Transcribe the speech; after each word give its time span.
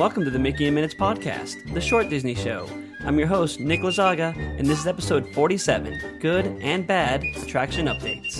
welcome 0.00 0.24
to 0.24 0.30
the 0.30 0.38
Mickey 0.38 0.64
and 0.64 0.74
Minutes 0.74 0.94
podcast, 0.94 1.74
the 1.74 1.80
short 1.80 2.08
Disney 2.08 2.34
show. 2.34 2.66
I'm 3.04 3.18
your 3.18 3.28
host, 3.28 3.60
Nick 3.60 3.80
Lazaga, 3.80 4.34
and 4.58 4.66
this 4.66 4.78
is 4.78 4.86
episode 4.86 5.28
47 5.34 6.20
Good 6.20 6.46
and 6.62 6.86
Bad 6.86 7.22
Attraction 7.36 7.84
Updates. 7.84 8.38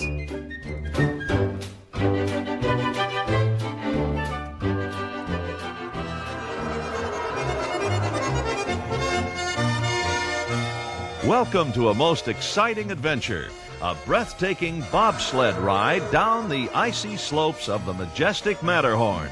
Welcome 11.27 11.71
to 11.73 11.89
a 11.89 11.93
most 11.93 12.27
exciting 12.27 12.91
adventure 12.91 13.49
a 13.83 13.95
breathtaking 14.05 14.83
bobsled 14.91 15.57
ride 15.57 16.09
down 16.11 16.47
the 16.47 16.69
icy 16.69 17.17
slopes 17.17 17.67
of 17.67 17.83
the 17.85 17.93
majestic 17.93 18.61
Matterhorn. 18.61 19.29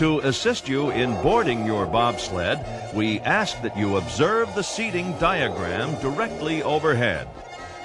To 0.00 0.20
assist 0.20 0.66
you 0.66 0.88
in 0.92 1.12
boarding 1.20 1.66
your 1.66 1.84
bobsled, 1.84 2.64
we 2.94 3.20
ask 3.20 3.60
that 3.60 3.76
you 3.76 3.98
observe 3.98 4.54
the 4.54 4.62
seating 4.62 5.12
diagram 5.18 5.94
directly 6.00 6.62
overhead. 6.62 7.28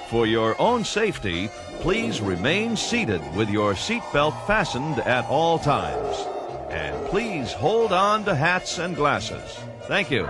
For 0.08 0.26
your 0.26 0.58
own 0.58 0.82
safety, 0.82 1.50
please 1.80 2.22
remain 2.22 2.74
seated 2.74 3.20
with 3.36 3.50
your 3.50 3.74
seatbelt 3.74 4.46
fastened 4.46 4.98
at 5.00 5.26
all 5.26 5.58
times. 5.58 6.16
And 6.70 7.06
please 7.08 7.52
hold 7.52 7.92
on 7.92 8.24
to 8.24 8.34
hats 8.34 8.78
and 8.78 8.96
glasses. 8.96 9.54
Thank 9.82 10.10
you. 10.10 10.26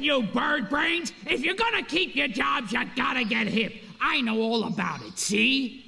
Listen, 0.00 0.22
you 0.22 0.32
bird 0.32 0.70
brains. 0.70 1.12
If 1.26 1.44
you're 1.44 1.54
gonna 1.54 1.82
keep 1.82 2.16
your 2.16 2.28
jobs, 2.28 2.72
you 2.72 2.80
gotta 2.96 3.22
get 3.24 3.46
hip. 3.46 3.74
I 4.00 4.22
know 4.22 4.40
all 4.40 4.64
about 4.64 5.02
it, 5.02 5.18
see? 5.18 5.84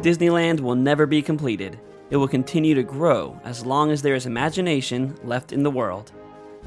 Disneyland 0.00 0.60
will 0.60 0.76
never 0.76 1.06
be 1.06 1.22
completed. 1.22 1.80
It 2.10 2.16
will 2.16 2.28
continue 2.28 2.74
to 2.74 2.82
grow 2.84 3.40
as 3.42 3.66
long 3.66 3.90
as 3.90 4.02
there 4.02 4.14
is 4.14 4.26
imagination 4.26 5.16
left 5.24 5.52
in 5.52 5.64
the 5.64 5.70
world. 5.70 6.12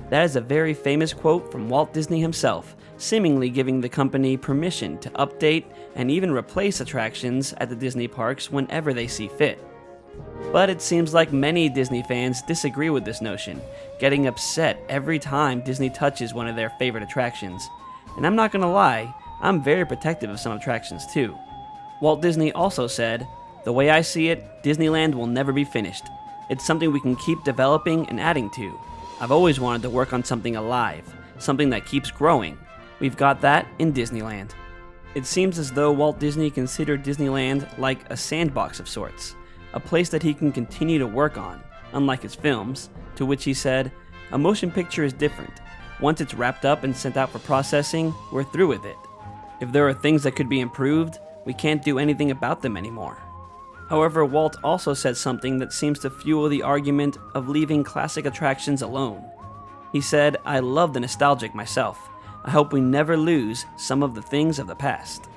That 0.10 0.24
is 0.24 0.36
a 0.36 0.42
very 0.42 0.74
famous 0.74 1.14
quote 1.14 1.50
from 1.52 1.70
Walt 1.70 1.94
Disney 1.94 2.20
himself, 2.20 2.76
seemingly 2.98 3.50
giving 3.50 3.80
the 3.80 3.90
company 3.90 4.36
permission 4.36 4.98
to 5.00 5.10
update 5.12 5.66
and 5.96 6.12
even 6.12 6.32
replace 6.32 6.82
attractions 6.82 7.54
at 7.58 7.70
the 7.70 7.76
Disney 7.76 8.10
parks 8.10 8.52
whenever 8.52 8.94
they 8.94 9.08
see 9.08 9.30
fit. 9.30 9.64
But 10.52 10.70
it 10.70 10.82
seems 10.82 11.14
like 11.14 11.34
many 11.34 11.68
Disney 11.68 12.04
fans 12.04 12.42
disagree 12.42 12.90
with 12.90 13.04
this 13.04 13.22
notion, 13.22 13.62
getting 14.00 14.28
upset 14.28 14.80
every 14.88 15.20
time 15.20 15.62
Disney 15.62 15.90
touches 15.90 16.34
one 16.34 16.48
of 16.48 16.56
their 16.56 16.70
favorite 16.72 17.04
attractions. 17.04 17.70
And 18.16 18.26
I'm 18.26 18.36
not 18.36 18.52
gonna 18.52 18.72
lie, 18.72 19.14
I'm 19.42 19.62
very 19.62 19.86
protective 19.86 20.30
of 20.30 20.40
some 20.40 20.54
attractions 20.54 21.06
too. 21.08 21.38
Walt 22.02 22.22
Disney 22.22 22.52
also 22.54 22.88
said, 22.88 23.28
The 23.64 23.74
way 23.74 23.90
I 23.90 24.02
see 24.02 24.30
it, 24.30 24.64
Disneyland 24.64 25.14
will 25.14 25.28
never 25.28 25.52
be 25.52 25.64
finished. 25.64 26.06
It's 26.50 26.66
something 26.66 26.92
we 26.92 27.02
can 27.02 27.16
keep 27.16 27.44
developing 27.44 28.08
and 28.10 28.20
adding 28.20 28.50
to. 28.52 28.80
I've 29.20 29.32
always 29.32 29.60
wanted 29.60 29.82
to 29.84 29.90
work 29.90 30.14
on 30.14 30.24
something 30.24 30.56
alive, 30.56 31.04
something 31.40 31.70
that 31.72 31.86
keeps 31.86 32.12
growing. 32.12 32.58
We've 33.00 33.18
got 33.18 33.42
that 33.42 33.68
in 33.80 33.94
Disneyland. 33.94 34.52
It 35.16 35.26
seems 35.26 35.58
as 35.58 35.72
though 35.72 35.92
Walt 35.92 36.20
Disney 36.20 36.50
considered 36.50 37.04
Disneyland 37.04 37.78
like 37.78 38.00
a 38.10 38.18
sandbox 38.18 38.80
of 38.80 38.90
sorts 38.90 39.36
a 39.76 39.80
place 39.80 40.10
that 40.10 40.24
he 40.24 40.34
can 40.34 40.52
continue 40.52 40.98
to 40.98 41.06
work 41.06 41.38
on, 41.38 41.62
unlike 41.94 42.24
his 42.24 42.34
films, 42.34 42.90
to 43.16 43.26
which 43.26 43.44
he 43.44 43.54
said, 43.54 43.92
A 44.32 44.38
motion 44.38 44.72
picture 44.72 45.04
is 45.04 45.14
different. 45.14 45.54
Once 46.02 46.20
it's 46.22 46.34
wrapped 46.34 46.66
up 46.66 46.84
and 46.84 46.96
sent 46.96 47.18
out 47.18 47.30
for 47.30 47.40
processing, 47.40 48.14
we're 48.32 48.44
through 48.44 48.68
with 48.68 48.86
it. 48.86 48.98
If 49.62 49.72
there 49.72 49.88
are 49.88 49.94
things 49.94 50.24
that 50.24 50.36
could 50.36 50.50
be 50.50 50.62
improved, 50.62 51.18
we 51.46 51.54
can't 51.54 51.84
do 51.84 52.00
anything 52.00 52.32
about 52.32 52.62
them 52.62 52.76
anymore. 52.76 53.18
However, 53.90 54.26
Walt 54.26 54.58
also 54.64 54.94
said 54.94 55.16
something 55.16 55.60
that 55.60 55.72
seems 55.72 56.00
to 56.00 56.10
fuel 56.10 56.50
the 56.50 56.64
argument 56.64 57.18
of 57.36 57.50
leaving 57.50 57.84
classic 57.84 58.26
attractions 58.26 58.82
alone. 58.82 59.24
He 59.92 60.02
said, 60.02 60.38
I 60.46 60.60
love 60.60 60.94
the 60.94 61.00
nostalgic 61.00 61.54
myself. 61.54 62.10
I 62.44 62.52
hope 62.52 62.74
we 62.74 62.82
never 62.82 63.16
lose 63.16 63.66
some 63.78 64.04
of 64.04 64.16
the 64.16 64.22
things 64.22 64.60
of 64.60 64.68
the 64.68 64.76
past. 64.76 65.30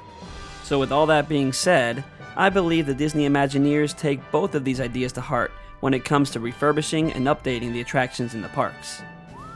So, 0.64 0.78
with 0.78 0.92
all 0.92 1.06
that 1.06 1.28
being 1.28 1.52
said, 1.52 2.04
I 2.36 2.50
believe 2.50 2.86
the 2.86 2.94
Disney 2.94 3.28
Imagineers 3.28 3.96
take 3.96 4.30
both 4.30 4.54
of 4.54 4.64
these 4.64 4.80
ideas 4.80 5.12
to 5.14 5.20
heart 5.20 5.50
when 5.80 5.94
it 5.94 6.04
comes 6.04 6.30
to 6.30 6.40
refurbishing 6.40 7.12
and 7.12 7.26
updating 7.26 7.72
the 7.72 7.80
attractions 7.80 8.34
in 8.34 8.42
the 8.42 8.48
parks. 8.48 9.02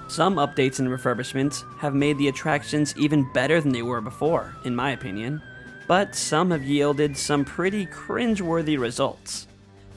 Some 0.09 0.37
updates 0.37 0.79
and 0.79 0.89
refurbishments 0.89 1.65
have 1.79 1.95
made 1.95 2.19
the 2.19 2.29
attractions 2.29 2.97
even 2.97 3.33
better 3.33 3.61
than 3.61 3.73
they 3.73 3.83
were 3.83 4.01
before, 4.01 4.55
in 4.65 4.77
my 4.77 4.91
opinion, 4.91 5.41
but 5.89 6.15
some 6.15 6.51
have 6.51 6.65
yielded 6.65 7.17
some 7.17 7.45
pretty 7.45 7.87
cringe-worthy 7.87 8.77
results. 8.77 9.47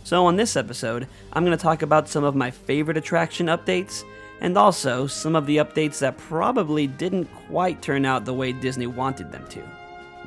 So, 0.03 0.25
on 0.25 0.35
this 0.35 0.55
episode, 0.55 1.07
I'm 1.33 1.43
going 1.43 1.57
to 1.57 1.61
talk 1.61 1.81
about 1.81 2.07
some 2.07 2.23
of 2.23 2.35
my 2.35 2.51
favorite 2.51 2.97
attraction 2.97 3.47
updates 3.47 4.03
and 4.41 4.57
also 4.57 5.07
some 5.07 5.35
of 5.35 5.45
the 5.45 5.57
updates 5.57 5.99
that 5.99 6.17
probably 6.17 6.87
didn't 6.87 7.25
quite 7.47 7.81
turn 7.81 8.05
out 8.05 8.25
the 8.25 8.33
way 8.33 8.51
Disney 8.51 8.87
wanted 8.87 9.31
them 9.31 9.47
to. 9.49 9.63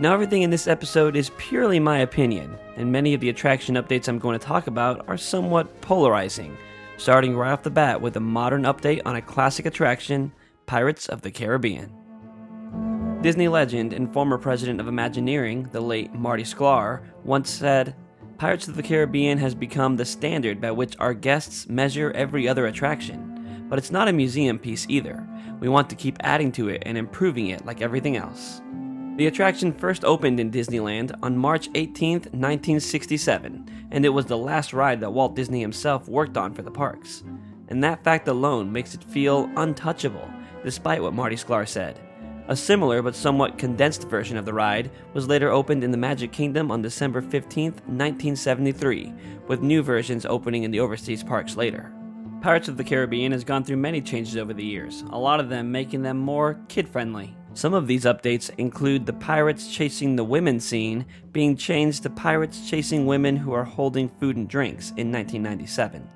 Now, 0.00 0.14
everything 0.14 0.42
in 0.42 0.50
this 0.50 0.68
episode 0.68 1.16
is 1.16 1.32
purely 1.38 1.80
my 1.80 1.98
opinion, 1.98 2.56
and 2.76 2.92
many 2.92 3.14
of 3.14 3.20
the 3.20 3.30
attraction 3.30 3.74
updates 3.74 4.06
I'm 4.06 4.20
going 4.20 4.38
to 4.38 4.46
talk 4.46 4.68
about 4.68 5.04
are 5.08 5.16
somewhat 5.16 5.80
polarizing, 5.80 6.56
starting 6.98 7.36
right 7.36 7.50
off 7.50 7.64
the 7.64 7.70
bat 7.70 8.00
with 8.00 8.16
a 8.16 8.20
modern 8.20 8.62
update 8.62 9.02
on 9.04 9.16
a 9.16 9.22
classic 9.22 9.66
attraction, 9.66 10.30
Pirates 10.66 11.08
of 11.08 11.22
the 11.22 11.32
Caribbean. 11.32 11.92
Disney 13.22 13.48
legend 13.48 13.92
and 13.92 14.12
former 14.12 14.38
president 14.38 14.80
of 14.80 14.86
Imagineering, 14.86 15.64
the 15.72 15.80
late 15.80 16.14
Marty 16.14 16.44
Sklar, 16.44 17.02
once 17.24 17.50
said, 17.50 17.96
Pirates 18.36 18.68
of 18.68 18.76
the 18.76 18.84
Caribbean 18.84 19.36
has 19.38 19.52
become 19.52 19.96
the 19.96 20.04
standard 20.04 20.60
by 20.60 20.70
which 20.70 20.94
our 21.00 21.12
guests 21.12 21.68
measure 21.68 22.12
every 22.12 22.46
other 22.46 22.66
attraction. 22.66 23.66
But 23.68 23.80
it's 23.80 23.90
not 23.90 24.06
a 24.06 24.12
museum 24.12 24.60
piece 24.60 24.86
either. 24.88 25.28
We 25.58 25.68
want 25.68 25.90
to 25.90 25.96
keep 25.96 26.18
adding 26.20 26.52
to 26.52 26.68
it 26.68 26.84
and 26.86 26.96
improving 26.96 27.48
it 27.48 27.66
like 27.66 27.82
everything 27.82 28.16
else. 28.16 28.62
The 29.18 29.26
attraction 29.26 29.72
first 29.72 30.04
opened 30.04 30.38
in 30.38 30.52
Disneyland 30.52 31.12
on 31.24 31.36
March 31.36 31.68
18, 31.74 32.12
1967, 32.12 33.88
and 33.90 34.04
it 34.04 34.10
was 34.10 34.26
the 34.26 34.38
last 34.38 34.72
ride 34.72 35.00
that 35.00 35.12
Walt 35.12 35.34
Disney 35.34 35.60
himself 35.60 36.06
worked 36.06 36.36
on 36.36 36.54
for 36.54 36.62
the 36.62 36.70
parks. 36.70 37.24
And 37.66 37.82
that 37.82 38.04
fact 38.04 38.28
alone 38.28 38.70
makes 38.70 38.94
it 38.94 39.02
feel 39.02 39.50
untouchable, 39.56 40.30
despite 40.62 41.02
what 41.02 41.14
Marty 41.14 41.34
Sklar 41.34 41.66
said. 41.66 41.98
A 42.46 42.54
similar 42.54 43.02
but 43.02 43.16
somewhat 43.16 43.58
condensed 43.58 44.06
version 44.08 44.36
of 44.36 44.44
the 44.44 44.54
ride 44.54 44.88
was 45.14 45.26
later 45.26 45.50
opened 45.50 45.82
in 45.82 45.90
the 45.90 45.96
Magic 45.96 46.30
Kingdom 46.30 46.70
on 46.70 46.80
December 46.80 47.20
15, 47.20 47.72
1973, 47.72 49.12
with 49.48 49.62
new 49.62 49.82
versions 49.82 50.26
opening 50.26 50.62
in 50.62 50.70
the 50.70 50.78
overseas 50.78 51.24
parks 51.24 51.56
later. 51.56 51.92
Pirates 52.40 52.68
of 52.68 52.76
the 52.76 52.84
Caribbean 52.84 53.32
has 53.32 53.42
gone 53.42 53.64
through 53.64 53.78
many 53.78 54.00
changes 54.00 54.36
over 54.36 54.54
the 54.54 54.64
years, 54.64 55.02
a 55.10 55.18
lot 55.18 55.40
of 55.40 55.48
them 55.48 55.72
making 55.72 56.02
them 56.02 56.18
more 56.18 56.60
kid 56.68 56.88
friendly. 56.88 57.34
Some 57.58 57.74
of 57.74 57.88
these 57.88 58.04
updates 58.04 58.52
include 58.56 59.04
the 59.04 59.12
pirates 59.12 59.74
chasing 59.74 60.14
the 60.14 60.22
women 60.22 60.60
scene 60.60 61.04
being 61.32 61.56
changed 61.56 62.04
to 62.04 62.10
pirates 62.10 62.70
chasing 62.70 63.04
women 63.04 63.34
who 63.34 63.52
are 63.52 63.64
holding 63.64 64.10
food 64.20 64.36
and 64.36 64.48
drinks 64.48 64.90
in 64.90 65.10
1997, 65.10 66.08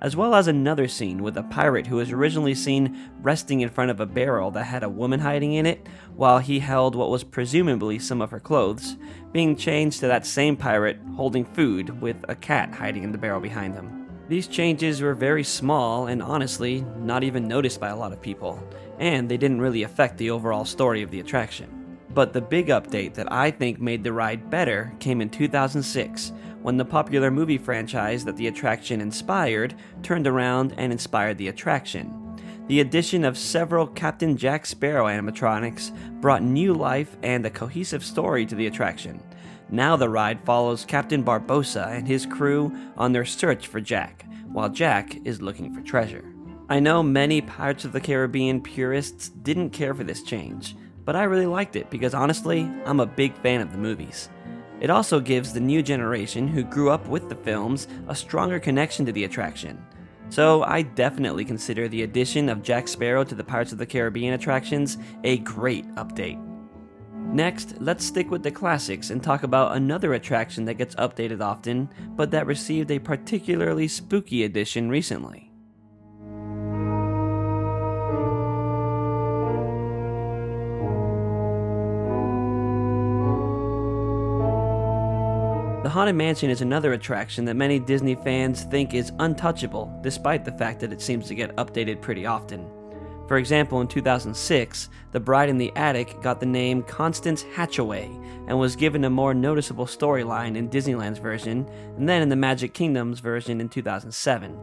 as 0.00 0.16
well 0.16 0.34
as 0.34 0.48
another 0.48 0.88
scene 0.88 1.22
with 1.22 1.36
a 1.36 1.44
pirate 1.44 1.86
who 1.86 1.94
was 1.94 2.10
originally 2.10 2.56
seen 2.56 3.08
resting 3.22 3.60
in 3.60 3.68
front 3.68 3.92
of 3.92 4.00
a 4.00 4.04
barrel 4.04 4.50
that 4.50 4.64
had 4.64 4.82
a 4.82 4.88
woman 4.88 5.20
hiding 5.20 5.52
in 5.52 5.64
it 5.64 5.86
while 6.16 6.40
he 6.40 6.58
held 6.58 6.96
what 6.96 7.08
was 7.08 7.22
presumably 7.22 8.00
some 8.00 8.20
of 8.20 8.32
her 8.32 8.40
clothes, 8.40 8.96
being 9.30 9.54
changed 9.54 10.00
to 10.00 10.08
that 10.08 10.26
same 10.26 10.56
pirate 10.56 10.98
holding 11.14 11.44
food 11.44 12.00
with 12.02 12.16
a 12.28 12.34
cat 12.34 12.74
hiding 12.74 13.04
in 13.04 13.12
the 13.12 13.18
barrel 13.18 13.38
behind 13.38 13.76
him. 13.76 13.99
These 14.30 14.46
changes 14.46 15.02
were 15.02 15.14
very 15.14 15.42
small 15.42 16.06
and 16.06 16.22
honestly 16.22 16.84
not 16.98 17.24
even 17.24 17.48
noticed 17.48 17.80
by 17.80 17.88
a 17.88 17.96
lot 17.96 18.12
of 18.12 18.22
people, 18.22 18.62
and 19.00 19.28
they 19.28 19.36
didn't 19.36 19.60
really 19.60 19.82
affect 19.82 20.18
the 20.18 20.30
overall 20.30 20.64
story 20.64 21.02
of 21.02 21.10
the 21.10 21.18
attraction. 21.18 21.98
But 22.14 22.32
the 22.32 22.40
big 22.40 22.68
update 22.68 23.14
that 23.14 23.32
I 23.32 23.50
think 23.50 23.80
made 23.80 24.04
the 24.04 24.12
ride 24.12 24.48
better 24.48 24.94
came 25.00 25.20
in 25.20 25.30
2006 25.30 26.30
when 26.62 26.76
the 26.76 26.84
popular 26.84 27.32
movie 27.32 27.58
franchise 27.58 28.24
that 28.24 28.36
the 28.36 28.46
attraction 28.46 29.00
inspired 29.00 29.74
turned 30.04 30.28
around 30.28 30.74
and 30.76 30.92
inspired 30.92 31.36
the 31.36 31.48
attraction. 31.48 32.14
The 32.68 32.78
addition 32.78 33.24
of 33.24 33.36
several 33.36 33.88
Captain 33.88 34.36
Jack 34.36 34.64
Sparrow 34.64 35.06
animatronics 35.06 35.90
brought 36.20 36.44
new 36.44 36.72
life 36.72 37.16
and 37.24 37.44
a 37.44 37.50
cohesive 37.50 38.04
story 38.04 38.46
to 38.46 38.54
the 38.54 38.68
attraction. 38.68 39.20
Now 39.72 39.94
the 39.96 40.08
ride 40.08 40.44
follows 40.44 40.84
Captain 40.84 41.22
Barbossa 41.22 41.86
and 41.86 42.06
his 42.06 42.26
crew 42.26 42.76
on 42.96 43.12
their 43.12 43.24
search 43.24 43.68
for 43.68 43.80
Jack, 43.80 44.26
while 44.50 44.68
Jack 44.68 45.16
is 45.24 45.40
looking 45.40 45.72
for 45.72 45.80
treasure. 45.80 46.24
I 46.68 46.80
know 46.80 47.02
many 47.02 47.40
Pirates 47.40 47.84
of 47.84 47.92
the 47.92 48.00
Caribbean 48.00 48.60
purists 48.60 49.28
didn't 49.28 49.70
care 49.70 49.94
for 49.94 50.02
this 50.02 50.22
change, 50.22 50.74
but 51.04 51.14
I 51.14 51.22
really 51.24 51.46
liked 51.46 51.76
it 51.76 51.88
because 51.88 52.14
honestly, 52.14 52.70
I'm 52.84 53.00
a 53.00 53.06
big 53.06 53.36
fan 53.42 53.60
of 53.60 53.70
the 53.70 53.78
movies. 53.78 54.28
It 54.80 54.90
also 54.90 55.20
gives 55.20 55.52
the 55.52 55.60
new 55.60 55.82
generation 55.82 56.48
who 56.48 56.64
grew 56.64 56.90
up 56.90 57.06
with 57.06 57.28
the 57.28 57.34
films 57.36 57.86
a 58.08 58.14
stronger 58.14 58.58
connection 58.58 59.06
to 59.06 59.12
the 59.12 59.24
attraction. 59.24 59.84
So 60.30 60.62
I 60.64 60.82
definitely 60.82 61.44
consider 61.44 61.86
the 61.86 62.02
addition 62.02 62.48
of 62.48 62.62
Jack 62.62 62.88
Sparrow 62.88 63.24
to 63.24 63.34
the 63.34 63.44
Pirates 63.44 63.72
of 63.72 63.78
the 63.78 63.86
Caribbean 63.86 64.34
attractions 64.34 64.96
a 65.22 65.38
great 65.38 65.86
update. 65.94 66.49
Next, 67.32 67.80
let's 67.80 68.04
stick 68.04 68.30
with 68.30 68.42
the 68.42 68.50
classics 68.50 69.10
and 69.10 69.22
talk 69.22 69.44
about 69.44 69.76
another 69.76 70.14
attraction 70.14 70.64
that 70.64 70.74
gets 70.74 70.94
updated 70.96 71.40
often, 71.40 71.88
but 72.16 72.32
that 72.32 72.46
received 72.46 72.90
a 72.90 72.98
particularly 72.98 73.86
spooky 73.86 74.44
addition 74.44 74.88
recently. 74.88 75.50
The 85.82 85.94
Haunted 85.94 86.14
Mansion 86.14 86.50
is 86.50 86.60
another 86.60 86.92
attraction 86.92 87.44
that 87.46 87.54
many 87.54 87.78
Disney 87.80 88.14
fans 88.14 88.62
think 88.62 88.94
is 88.94 89.12
untouchable, 89.18 89.92
despite 90.02 90.44
the 90.44 90.52
fact 90.52 90.78
that 90.80 90.92
it 90.92 91.00
seems 91.00 91.26
to 91.26 91.34
get 91.34 91.56
updated 91.56 92.00
pretty 92.00 92.26
often. 92.26 92.70
For 93.30 93.38
example, 93.38 93.80
in 93.80 93.86
2006, 93.86 94.88
the 95.12 95.20
bride 95.20 95.50
in 95.50 95.56
the 95.56 95.70
attic 95.76 96.20
got 96.20 96.40
the 96.40 96.46
name 96.46 96.82
Constance 96.82 97.44
Hatchaway 97.54 98.06
and 98.48 98.58
was 98.58 98.74
given 98.74 99.04
a 99.04 99.10
more 99.10 99.34
noticeable 99.34 99.86
storyline 99.86 100.56
in 100.56 100.68
Disneyland's 100.68 101.20
version 101.20 101.64
and 101.96 102.08
then 102.08 102.22
in 102.22 102.28
the 102.28 102.34
Magic 102.34 102.74
Kingdom's 102.74 103.20
version 103.20 103.60
in 103.60 103.68
2007. 103.68 104.58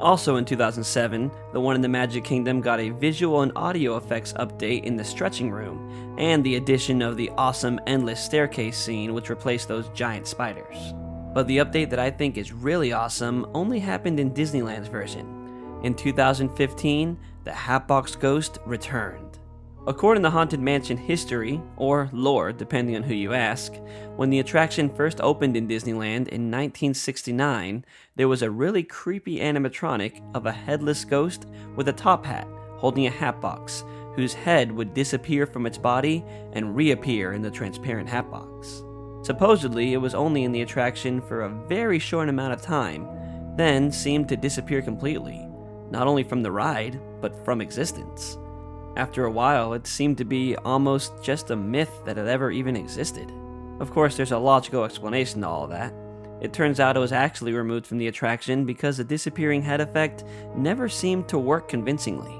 Also 0.00 0.34
in 0.34 0.44
2007, 0.44 1.30
the 1.52 1.60
one 1.60 1.76
in 1.76 1.80
the 1.80 1.88
Magic 1.88 2.24
Kingdom 2.24 2.60
got 2.60 2.80
a 2.80 2.90
visual 2.90 3.42
and 3.42 3.52
audio 3.54 3.96
effects 3.96 4.32
update 4.32 4.82
in 4.82 4.96
the 4.96 5.04
stretching 5.04 5.52
room, 5.52 6.16
and 6.18 6.42
the 6.42 6.56
addition 6.56 7.02
of 7.02 7.16
the 7.16 7.30
awesome 7.38 7.78
endless 7.86 8.20
staircase 8.20 8.76
scene, 8.76 9.14
which 9.14 9.30
replaced 9.30 9.68
those 9.68 9.90
giant 9.90 10.26
spiders. 10.26 10.92
But 11.34 11.46
the 11.46 11.58
update 11.58 11.90
that 11.90 12.00
I 12.00 12.10
think 12.10 12.36
is 12.36 12.52
really 12.52 12.92
awesome 12.92 13.46
only 13.54 13.78
happened 13.78 14.18
in 14.18 14.34
Disneyland's 14.34 14.88
version. 14.88 15.37
In 15.82 15.94
2015, 15.94 17.18
the 17.44 17.52
Hatbox 17.52 18.16
Ghost 18.16 18.58
returned. 18.66 19.38
According 19.86 20.22
to 20.24 20.30
Haunted 20.30 20.60
Mansion 20.60 20.98
history, 20.98 21.62
or 21.76 22.10
lore 22.12 22.52
depending 22.52 22.96
on 22.96 23.02
who 23.02 23.14
you 23.14 23.32
ask, 23.32 23.72
when 24.16 24.28
the 24.28 24.40
attraction 24.40 24.90
first 24.90 25.20
opened 25.20 25.56
in 25.56 25.66
Disneyland 25.68 26.28
in 26.28 26.50
1969, 26.50 27.84
there 28.16 28.28
was 28.28 28.42
a 28.42 28.50
really 28.50 28.82
creepy 28.82 29.38
animatronic 29.38 30.20
of 30.34 30.44
a 30.44 30.52
headless 30.52 31.04
ghost 31.04 31.46
with 31.74 31.88
a 31.88 31.92
top 31.92 32.26
hat 32.26 32.46
holding 32.78 33.06
a 33.06 33.10
hatbox, 33.10 33.84
whose 34.14 34.32
head 34.32 34.70
would 34.72 34.94
disappear 34.94 35.46
from 35.46 35.66
its 35.66 35.78
body 35.78 36.24
and 36.52 36.76
reappear 36.76 37.32
in 37.32 37.42
the 37.42 37.50
transparent 37.50 38.08
hatbox. 38.08 38.82
Supposedly, 39.22 39.94
it 39.94 39.98
was 39.98 40.14
only 40.14 40.44
in 40.44 40.52
the 40.52 40.62
attraction 40.62 41.20
for 41.20 41.42
a 41.42 41.66
very 41.66 41.98
short 41.98 42.28
amount 42.28 42.52
of 42.52 42.62
time, 42.62 43.08
then 43.56 43.90
seemed 43.90 44.28
to 44.28 44.36
disappear 44.36 44.80
completely 44.80 45.47
not 45.90 46.06
only 46.06 46.22
from 46.22 46.42
the 46.42 46.50
ride, 46.50 47.00
but 47.20 47.44
from 47.44 47.60
existence. 47.60 48.38
After 48.96 49.24
a 49.24 49.30
while, 49.30 49.74
it 49.74 49.86
seemed 49.86 50.18
to 50.18 50.24
be 50.24 50.56
almost 50.56 51.22
just 51.22 51.50
a 51.50 51.56
myth 51.56 52.02
that 52.04 52.18
it 52.18 52.26
ever 52.26 52.50
even 52.50 52.76
existed. 52.76 53.32
Of 53.80 53.90
course, 53.90 54.16
there's 54.16 54.32
a 54.32 54.38
logical 54.38 54.84
explanation 54.84 55.42
to 55.42 55.48
all 55.48 55.66
that. 55.68 55.94
It 56.40 56.52
turns 56.52 56.80
out 56.80 56.96
it 56.96 57.00
was 57.00 57.12
actually 57.12 57.52
removed 57.52 57.86
from 57.86 57.98
the 57.98 58.08
attraction 58.08 58.64
because 58.64 58.96
the 58.96 59.04
disappearing 59.04 59.62
head 59.62 59.80
effect 59.80 60.24
never 60.56 60.88
seemed 60.88 61.28
to 61.28 61.38
work 61.38 61.68
convincingly. 61.68 62.34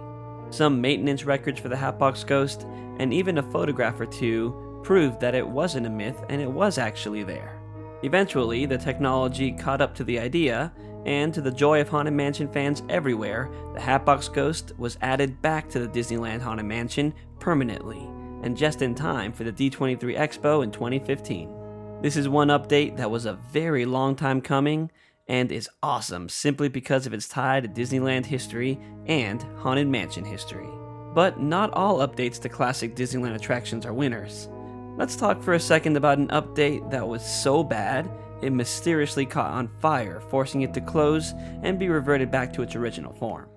Some 0.51 0.81
maintenance 0.81 1.25
records 1.25 1.61
for 1.61 1.69
the 1.69 1.77
Hatbox 1.77 2.25
Ghost, 2.25 2.63
and 2.99 3.13
even 3.13 3.39
a 3.39 3.43
photograph 3.43 4.01
or 4.01 4.07
two, 4.07 4.81
proved 4.83 5.21
that 5.21 5.35
it 5.35 5.47
wasn't 5.47 5.87
a 5.87 5.91
myth 5.91 6.25
and 6.29 6.41
it 6.41 6.51
was 6.51 6.79
actually 6.79 7.23
there. 7.23 7.61
Eventually, 8.03 8.65
the 8.65 8.79
technology 8.79 9.53
caught 9.53 9.81
up 9.81 9.95
to 9.97 10.05
the 10.05 10.19
idea, 10.19 10.73
and 11.07 11.33
to 11.35 11.41
the 11.41 11.51
joy 11.51 11.81
of 11.81 11.89
Haunted 11.89 12.15
Mansion 12.15 12.49
fans 12.49 12.83
everywhere, 12.89 13.51
the 13.75 13.81
Hatbox 13.81 14.29
Ghost 14.29 14.73
was 14.79 14.99
added 15.01 15.41
back 15.43 15.69
to 15.71 15.79
the 15.79 15.89
Disneyland 15.89 16.41
Haunted 16.41 16.67
Mansion 16.67 17.15
permanently, 17.41 18.09
and 18.43 18.57
just 18.57 18.83
in 18.83 18.95
time 18.95 19.33
for 19.33 19.45
the 19.45 19.53
D23 19.53 20.19
Expo 20.19 20.63
in 20.63 20.71
2015. 20.71 22.01
This 22.03 22.17
is 22.17 22.29
one 22.29 22.49
update 22.49 22.97
that 22.97 23.11
was 23.11 23.27
a 23.27 23.39
very 23.53 23.85
long 23.85 24.15
time 24.15 24.41
coming 24.41 24.91
and 25.29 25.53
is 25.53 25.69
awesome 25.83 26.29
simply 26.29 26.69
because 26.69 27.07
of 27.07 27.13
its 27.13 27.29
tie 27.29 27.61
to 27.61 27.69
Disneyland 27.69 28.27
history 28.27 28.79
and 29.07 29.43
Haunted 29.59 29.89
Mansion 29.89 30.25
history. 30.25 30.69
But 31.15 31.41
not 31.41 31.73
all 31.73 31.99
updates 31.99 32.41
to 32.41 32.49
classic 32.49 32.95
Disneyland 32.95 33.35
attractions 33.35 33.85
are 33.85 33.93
winners. 33.93 34.49
Let's 34.97 35.17
talk 35.17 35.43
for 35.43 35.55
a 35.55 35.61
second 35.61 35.97
about 35.97 36.19
an 36.19 36.29
update 36.29 36.91
that 36.91 37.07
was 37.07 37.25
so 37.25 37.63
bad 37.63 38.11
it 38.43 38.53
mysteriously 38.53 39.27
caught 39.27 39.53
on 39.53 39.69
fire, 39.81 40.21
forcing 40.31 40.63
it 40.63 40.75
to 40.75 40.81
close 40.81 41.35
and 41.63 41.79
be 41.79 41.89
reverted 41.89 42.31
back 42.31 42.53
to 42.53 42.63
its 42.63 42.77
original 42.77 43.13
form. 43.13 43.49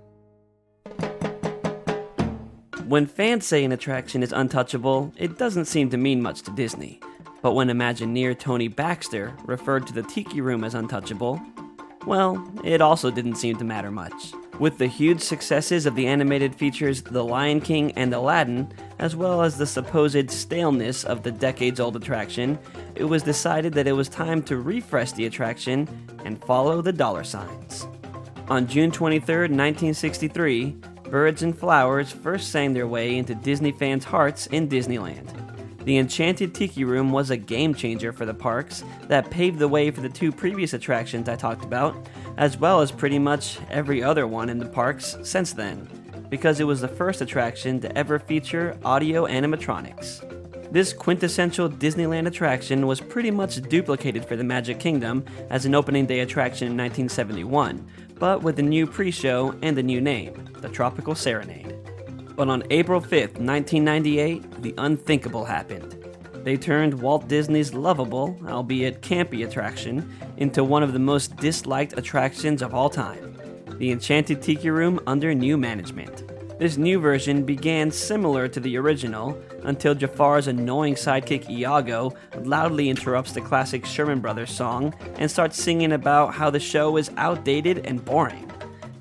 When 2.88 3.06
fans 3.06 3.46
say 3.46 3.64
an 3.64 3.72
attraction 3.72 4.22
is 4.22 4.34
untouchable, 4.34 5.14
it 5.16 5.38
doesn't 5.38 5.66
seem 5.66 5.90
to 5.92 5.98
mean 5.98 6.22
much 6.22 6.42
to 6.42 6.52
Disney. 6.52 7.00
But 7.42 7.54
when 7.54 7.70
Imagineer 7.70 8.38
Tony 8.38 8.68
Baxter 8.68 9.34
referred 9.46 9.88
to 9.88 9.94
the 9.94 10.04
Tiki 10.04 10.42
Room 10.42 10.64
as 10.64 10.76
untouchable, 10.76 11.42
well, 12.06 12.46
it 12.64 12.82
also 12.82 13.10
didn't 13.10 13.36
seem 13.36 13.56
to 13.58 13.64
matter 13.64 13.92
much. 13.92 14.34
With 14.60 14.78
the 14.78 14.88
huge 14.88 15.22
successes 15.22 15.86
of 15.86 15.96
the 15.96 16.08
animated 16.08 16.54
features 16.54 17.02
The 17.02 17.24
Lion 17.24 17.62
King 17.62 17.92
and 17.94 18.14
Aladdin, 18.14 18.72
as 19.00 19.16
well 19.16 19.42
as 19.42 19.58
the 19.58 19.66
supposed 19.66 20.30
staleness 20.30 21.04
of 21.04 21.24
the 21.24 21.32
decades 21.32 21.80
old 21.80 21.96
attraction, 21.96 22.60
it 22.96 23.06
was 23.06 23.24
decided 23.24 23.74
that 23.74 23.88
it 23.88 23.94
was 23.94 24.08
time 24.10 24.44
to 24.44 24.58
refresh 24.58 25.14
the 25.14 25.26
attraction 25.26 25.88
and 26.26 26.44
follow 26.44 26.82
the 26.82 26.94
dollar 26.94 27.24
signs. 27.24 27.88
On 28.50 28.68
June 28.68 28.92
23, 28.92 29.36
1963, 29.50 30.76
birds 31.10 31.42
and 31.42 31.58
flowers 31.58 32.12
first 32.12 32.52
sang 32.52 32.74
their 32.74 32.88
way 32.88 33.18
into 33.18 33.34
Disney 33.34 33.72
fans' 33.72 34.04
hearts 34.04 34.48
in 34.48 34.70
Disneyland. 34.70 35.41
The 35.84 35.98
Enchanted 35.98 36.54
Tiki 36.54 36.84
Room 36.84 37.12
was 37.12 37.32
a 37.32 37.38
game 37.38 37.74
changer 37.74 38.14
for 38.14 38.26
the 38.26 38.34
parks 38.34 38.84
that 39.08 39.32
paved 39.32 39.58
the 39.58 39.68
way 39.68 39.90
for 39.90 40.02
the 40.02 40.10
two 40.10 40.32
previous 40.32 40.74
attractions 40.74 41.28
I 41.28 41.36
talked 41.36 41.66
about, 41.66 41.96
as 42.38 42.56
well 42.58 42.82
as 42.82 42.92
pretty 42.92 43.18
much 43.18 43.58
every 43.70 44.04
other 44.04 44.28
one 44.28 44.50
in 44.50 44.60
the 44.60 44.68
parks 44.68 45.18
since 45.24 45.54
then, 45.54 45.88
because 46.30 46.60
it 46.60 46.66
was 46.66 46.82
the 46.82 46.88
first 46.88 47.22
attraction 47.22 47.80
to 47.82 47.98
ever 47.98 48.20
feature 48.20 48.78
audio 48.86 49.26
animatronics. 49.26 50.22
This 50.72 50.94
quintessential 50.94 51.68
Disneyland 51.68 52.28
attraction 52.28 52.86
was 52.86 53.02
pretty 53.02 53.32
much 53.32 53.62
duplicated 53.64 54.24
for 54.24 54.36
the 54.36 54.44
Magic 54.44 54.80
Kingdom 54.80 55.26
as 55.50 55.66
an 55.66 55.74
opening 55.74 56.06
day 56.06 56.20
attraction 56.20 56.68
in 56.68 56.78
1971, 56.78 57.86
but 58.20 58.44
with 58.44 58.60
a 58.60 58.62
new 58.62 58.86
pre 58.86 59.10
show 59.10 59.56
and 59.64 59.78
a 59.80 59.84
new 59.84 60.00
name, 60.00 60.48
the 60.60 60.70
Tropical 60.70 61.16
Serenade. 61.16 61.76
But 62.42 62.50
on 62.50 62.64
April 62.72 63.00
5th, 63.00 63.38
1998, 63.38 64.64
the 64.64 64.74
unthinkable 64.80 65.46
happened. 65.46 65.96
They 66.44 66.58
turned 66.58 67.00
Walt 67.00 67.28
Disney's 67.28 67.76
lovable, 67.76 68.36
albeit 68.48 69.04
campy 69.04 69.48
attraction 69.48 70.12
into 70.38 70.64
one 70.64 70.82
of 70.82 70.92
the 70.92 70.98
most 70.98 71.36
disliked 71.36 72.00
attractions 72.00 72.64
of 72.64 72.74
all 72.74 72.90
time 72.90 73.38
the 73.78 73.92
Enchanted 73.92 74.42
Tiki 74.42 74.72
Room 74.72 75.00
under 75.06 75.36
new 75.36 75.56
management. 75.56 76.24
This 76.58 76.78
new 76.78 77.00
version 77.00 77.46
began 77.46 77.92
similar 77.92 78.48
to 78.48 78.60
the 78.60 78.76
original 78.76 79.40
until 79.62 79.94
Jafar's 79.94 80.48
annoying 80.48 80.96
sidekick 80.96 81.48
Iago 81.48 82.12
loudly 82.40 82.90
interrupts 82.90 83.34
the 83.34 83.42
classic 83.42 83.86
Sherman 83.86 84.20
Brothers 84.20 84.50
song 84.50 84.96
and 85.20 85.30
starts 85.30 85.62
singing 85.62 85.92
about 85.92 86.34
how 86.34 86.50
the 86.50 86.60
show 86.60 86.98
is 86.98 87.12
outdated 87.18 87.86
and 87.86 88.04
boring. 88.04 88.51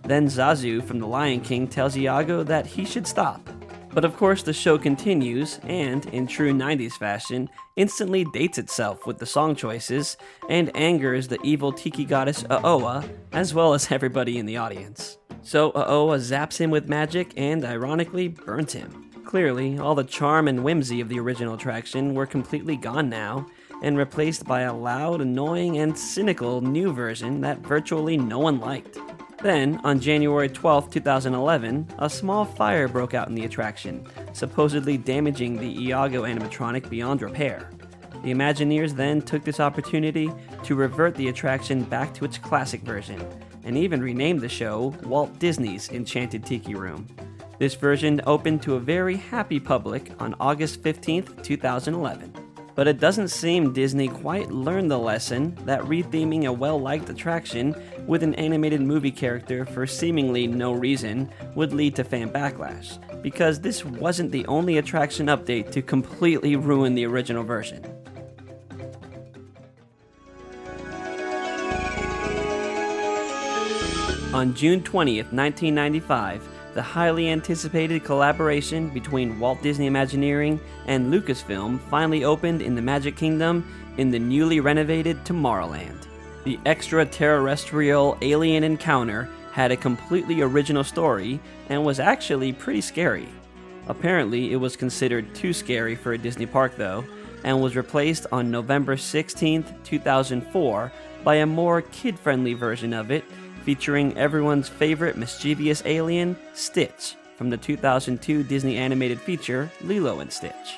Then 0.05 0.27
Zazu 0.27 0.83
from 0.83 0.99
The 0.99 1.07
Lion 1.07 1.41
King 1.41 1.69
tells 1.69 1.97
Iago 1.97 2.43
that 2.43 2.67
he 2.67 2.85
should 2.85 3.07
stop. 3.07 3.49
But 3.93 4.05
of 4.05 4.17
course, 4.17 4.43
the 4.43 4.53
show 4.53 4.79
continues 4.79 5.59
and, 5.65 6.07
in 6.07 6.27
true 6.27 6.53
90s 6.53 6.93
fashion, 6.93 7.49
instantly 7.77 8.25
dates 8.25 8.59
itself 8.59 9.07
with 9.07 9.19
the 9.19 9.27
song 9.27 9.57
choices 9.57 10.17
and 10.49 10.75
angers 10.77 11.27
the 11.27 11.41
evil 11.43 11.73
tiki 11.73 12.05
goddess 12.05 12.45
Uh-Oa, 12.49 13.05
as 13.33 13.53
well 13.53 13.75
as 13.75 13.91
everybody 13.91 14.39
in 14.39 14.47
the 14.47 14.57
audience. 14.57 15.19
So 15.43 15.71
Uh-Oa 15.71 16.19
zaps 16.19 16.59
him 16.59 16.71
with 16.71 16.89
magic 16.89 17.33
and, 17.37 17.65
ironically, 17.65 18.29
burns 18.29 18.75
him. 18.75 19.11
Clearly, 19.25 19.79
all 19.79 19.95
the 19.95 20.05
charm 20.05 20.47
and 20.47 20.63
whimsy 20.63 21.01
of 21.01 21.09
the 21.09 21.19
original 21.19 21.55
attraction 21.55 22.15
were 22.15 22.27
completely 22.27 22.77
gone 22.77 23.09
now, 23.09 23.47
and 23.83 23.97
replaced 23.97 24.45
by 24.45 24.63
a 24.63 24.75
loud, 24.75 25.21
annoying, 25.21 25.79
and 25.79 25.99
cynical 25.99 26.61
new 26.61 26.93
version 26.93 27.41
that 27.41 27.59
virtually 27.59 28.17
no 28.17 28.39
one 28.39 28.61
liked. 28.61 28.99
Then, 29.43 29.81
on 29.85 30.01
January 30.01 30.51
12, 30.51 30.91
2011, 30.91 31.89
a 31.99 32.11
small 32.11 32.45
fire 32.45 32.89
broke 32.89 33.15
out 33.15 33.29
in 33.29 33.35
the 33.35 33.47
attraction, 33.47 34.07
supposedly 34.35 34.99
damaging 34.99 35.57
the 35.57 35.85
Iago 35.85 36.25
animatronic 36.25 36.91
beyond 36.91 37.23
repair. 37.23 37.71
The 38.23 38.33
Imagineers 38.35 38.95
then 38.95 39.23
took 39.23 39.43
this 39.43 39.59
opportunity 39.59 40.31
to 40.65 40.75
revert 40.75 41.15
the 41.15 41.29
attraction 41.29 41.85
back 41.85 42.13
to 42.15 42.27
its 42.27 42.37
classic 42.37 42.83
version, 42.83 43.19
and 43.65 43.79
even 43.79 44.03
renamed 44.03 44.43
the 44.43 44.49
show 44.49 44.95
Walt 45.05 45.39
Disney's 45.39 45.89
Enchanted 45.91 46.45
Tiki 46.45 46.75
Room. 46.75 47.07
This 47.59 47.75
version 47.75 48.21
opened 48.27 48.61
to 48.63 48.75
a 48.75 48.81
very 48.81 49.17
happy 49.17 49.59
public 49.59 50.13
on 50.21 50.35
August 50.39 50.83
15, 50.83 51.23
2011. 51.43 52.40
But 52.81 52.89
it 52.89 52.99
doesn't 52.99 53.29
seem 53.29 53.75
Disney 53.75 54.09
quite 54.09 54.51
learned 54.51 54.91
the 54.91 54.97
lesson 54.97 55.55
that 55.67 55.83
retheming 55.83 56.47
a 56.47 56.53
well 56.55 56.81
liked 56.81 57.11
attraction 57.11 57.75
with 58.07 58.23
an 58.23 58.35
animated 58.37 58.81
movie 58.81 59.11
character 59.11 59.67
for 59.67 59.87
seemingly 59.87 60.47
no 60.47 60.73
reason 60.73 61.31
would 61.55 61.75
lead 61.75 61.95
to 61.97 62.05
fan 62.05 62.31
backlash, 62.31 62.97
because 63.21 63.61
this 63.61 63.85
wasn't 63.85 64.33
the 64.33 64.47
only 64.47 64.79
attraction 64.79 65.27
update 65.27 65.71
to 65.73 65.83
completely 65.83 66.57
ruin 66.57 66.95
the 66.95 67.05
original 67.05 67.45
version. 67.45 67.85
On 74.33 74.55
June 74.55 74.81
20th, 74.81 75.35
1995, 75.35 76.49
the 76.75 76.83
highly 76.83 77.29
anticipated 77.29 78.05
collaboration 78.05 78.89
between 78.91 79.39
Walt 79.41 79.63
Disney 79.63 79.87
Imagineering 79.87 80.61
and 80.87 81.13
Lucasfilm 81.13 81.81
finally 81.91 82.25
opened 82.25 82.63
in 82.63 82.75
the 82.75 82.83
Magic 82.83 83.17
Kingdom 83.17 83.67
in 83.97 84.11
the 84.11 84.19
newly 84.19 84.61
renovated 84.61 85.25
Tomorrowland. 85.25 86.07
The 86.45 86.59
extraterrestrial 86.65 88.17
alien 88.23 88.65
encounter 88.65 89.29
had 89.53 89.73
a 89.73 89.77
completely 89.77 90.41
original 90.43 90.85
story 90.85 91.41
and 91.69 91.85
was 91.85 92.01
actually 92.01 92.53
pretty 92.53 92.81
scary. 92.81 93.29
Apparently, 93.89 94.53
it 94.53 94.57
was 94.57 94.77
considered 94.77 95.35
too 95.35 95.53
scary 95.53 95.97
for 95.97 96.13
a 96.13 96.19
Disney 96.19 96.47
park, 96.47 96.77
though, 96.77 97.05
and 97.43 97.61
was 97.61 97.77
replaced 97.77 98.27
on 98.31 98.51
November 98.51 98.97
16, 98.97 99.65
2004, 99.83 100.93
by 101.25 101.37
a 101.37 101.47
more 101.47 101.83
kid 101.83 102.19
friendly 102.19 102.55
version 102.55 102.95
of 102.95 103.11
it 103.11 103.25
featuring 103.61 104.17
everyone's 104.17 104.69
favorite 104.69 105.17
mischievous 105.17 105.83
alien, 105.85 106.37
Stitch, 106.55 107.17
from 107.37 107.51
the 107.51 107.57
2002 107.57 108.43
Disney 108.43 108.77
animated 108.77 109.21
feature 109.21 109.71
Lilo 109.83 110.21
and 110.21 110.33
Stitch. 110.33 110.77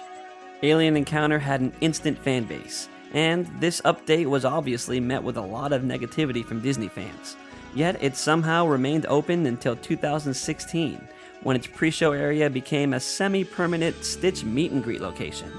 Alien 0.63 0.97
Encounter 0.97 1.39
had 1.39 1.61
an 1.61 1.73
instant 1.81 2.19
fan 2.19 2.45
base, 2.45 2.89
and 3.13 3.47
this 3.61 3.81
update 3.83 4.27
was 4.27 4.45
obviously 4.45 5.01
met 5.01 5.23
with 5.23 5.37
a 5.37 5.41
lot 5.41 5.73
of 5.73 5.83
negativity 5.83 6.45
from 6.45 6.61
Disney 6.61 6.89
fans. 6.89 7.37
Yet 7.75 8.03
it 8.03 8.17
somehow 8.17 8.67
remained 8.67 9.07
open 9.07 9.47
until 9.47 9.77
2016, 9.77 11.09
when 11.43 11.57
its 11.57 11.67
pre 11.67 11.91
show 11.91 12.13
area 12.13 12.49
became 12.49 12.93
a 12.93 13.01
semi 13.01 13.45
permanent 13.45 14.05
Stitch 14.05 14.45
meet 14.45 14.73
and 14.73 14.85
greet 14.85 15.01
location. 15.01 15.51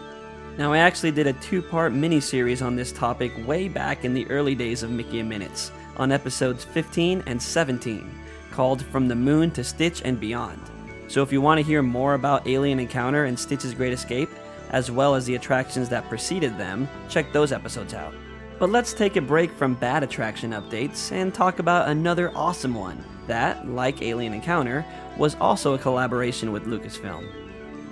Now, 0.58 0.72
I 0.72 0.78
actually 0.78 1.12
did 1.12 1.28
a 1.28 1.34
two 1.34 1.62
part 1.62 1.94
mini 1.94 2.20
series 2.20 2.62
on 2.62 2.76
this 2.76 2.92
topic 2.92 3.34
way 3.48 3.68
back 3.68 4.06
in 4.06 4.14
the 4.14 4.30
early 4.30 4.54
days 4.54 4.84
of 4.84 4.92
Mickey 4.92 5.20
and 5.20 5.28
Minutes, 5.28 5.72
on 5.98 6.12
episodes 6.12 6.64
15 6.64 7.24
and 7.26 7.42
17, 7.42 8.10
called 8.52 8.84
From 8.86 9.08
the 9.08 9.16
Moon 9.16 9.52
to 9.52 9.64
Stitch 9.64 10.02
and 10.04 10.20
Beyond. 10.20 10.60
So 11.08 11.22
if 11.22 11.32
you 11.32 11.42
want 11.42 11.60
to 11.60 11.64
hear 11.64 11.82
more 11.82 12.14
about 12.14 12.48
Alien 12.48 12.80
Encounter 12.80 13.26
and 13.26 13.38
Stitch's 13.38 13.74
Great 13.74 13.94
Escape, 13.94 14.30
as 14.72 14.90
well 14.90 15.16
as 15.16 15.26
the 15.26 15.36
attractions 15.36 15.90
that 15.90 16.10
preceded 16.10 16.58
them, 16.58 16.88
check 17.10 17.32
those 17.32 17.52
episodes 17.52 17.94
out. 17.94 18.14
But 18.60 18.70
let's 18.70 18.94
take 18.94 19.16
a 19.16 19.22
break 19.22 19.52
from 19.52 19.76
bad 19.76 20.04
attraction 20.04 20.52
updates 20.52 21.12
and 21.12 21.34
talk 21.34 21.60
about 21.60 21.90
another 21.90 22.32
awesome 22.36 22.74
one 22.74 23.04
that, 23.28 23.68
like 23.68 24.02
Alien 24.02 24.34
Encounter, 24.34 24.86
was 25.18 25.36
also 25.42 25.74
a 25.74 25.80
collaboration 25.80 26.52
with 26.52 26.66
Lucasfilm. 26.66 27.43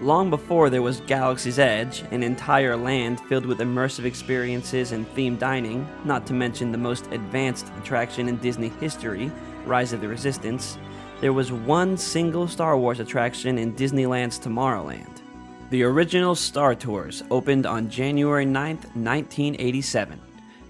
Long 0.01 0.31
before 0.31 0.71
there 0.71 0.81
was 0.81 1.01
Galaxy's 1.01 1.59
Edge, 1.59 2.03
an 2.09 2.23
entire 2.23 2.75
land 2.75 3.19
filled 3.19 3.45
with 3.45 3.59
immersive 3.59 4.03
experiences 4.03 4.93
and 4.93 5.07
themed 5.13 5.37
dining, 5.37 5.87
not 6.05 6.25
to 6.25 6.33
mention 6.33 6.71
the 6.71 6.77
most 6.79 7.05
advanced 7.11 7.67
attraction 7.77 8.27
in 8.27 8.37
Disney 8.37 8.69
history, 8.79 9.31
Rise 9.63 9.93
of 9.93 10.01
the 10.01 10.07
Resistance, 10.07 10.79
there 11.19 11.33
was 11.33 11.51
one 11.51 11.95
single 11.97 12.47
Star 12.47 12.75
Wars 12.79 12.99
attraction 12.99 13.59
in 13.59 13.75
Disneyland's 13.75 14.39
Tomorrowland. 14.39 15.21
The 15.69 15.83
original 15.83 16.33
Star 16.33 16.73
Tours 16.73 17.21
opened 17.29 17.67
on 17.67 17.87
January 17.87 18.43
9, 18.43 18.77
1987. 18.77 20.19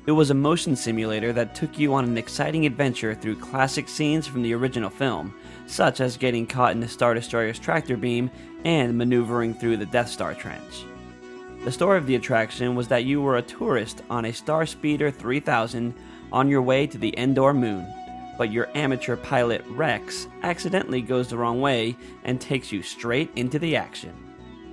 It 0.08 0.14
was 0.14 0.32
a 0.32 0.36
motion 0.36 0.76
simulator 0.76 1.32
that 1.34 1.54
took 1.54 1.78
you 1.78 1.94
on 1.94 2.06
an 2.06 2.18
exciting 2.18 2.66
adventure 2.66 3.14
through 3.14 3.36
classic 3.36 3.88
scenes 3.88 4.26
from 4.26 4.42
the 4.42 4.54
original 4.56 4.90
film, 4.90 5.32
such 5.68 6.02
as 6.02 6.18
getting 6.18 6.48
caught 6.48 6.72
in 6.72 6.80
the 6.80 6.88
Star 6.88 7.14
Destroyer's 7.14 7.60
tractor 7.60 7.96
beam 7.96 8.32
and 8.66 8.98
maneuvering 8.98 9.54
through 9.54 9.78
the 9.78 9.86
Death 9.86 10.10
Star 10.10 10.34
trench. 10.34 10.86
The 11.64 11.72
story 11.72 12.00
of 12.00 12.08
the 12.08 12.16
attraction 12.16 12.76
was 12.76 12.88
that 12.88 13.06
you 13.06 13.22
were 13.22 13.38
a 13.38 13.44
tourist 13.44 14.02
on 14.10 14.26
a 14.26 14.34
Star 14.34 14.66
Speeder 14.66 15.12
3000 15.12 15.94
on 16.32 16.50
your 16.50 16.64
way 16.64 16.88
to 16.88 16.98
the 16.98 17.14
Endor 17.20 17.54
moon, 17.54 17.86
but 18.40 18.52
your 18.52 18.70
amateur 18.74 19.16
pilot 19.16 19.64
Rex 19.68 20.28
accidentally 20.42 21.02
goes 21.04 21.30
the 21.30 21.38
wrong 21.38 21.62
way 21.62 21.96
and 22.24 22.42
takes 22.42 22.72
you 22.72 22.82
straight 22.82 23.30
into 23.36 23.60
the 23.60 23.76
action. 23.76 24.16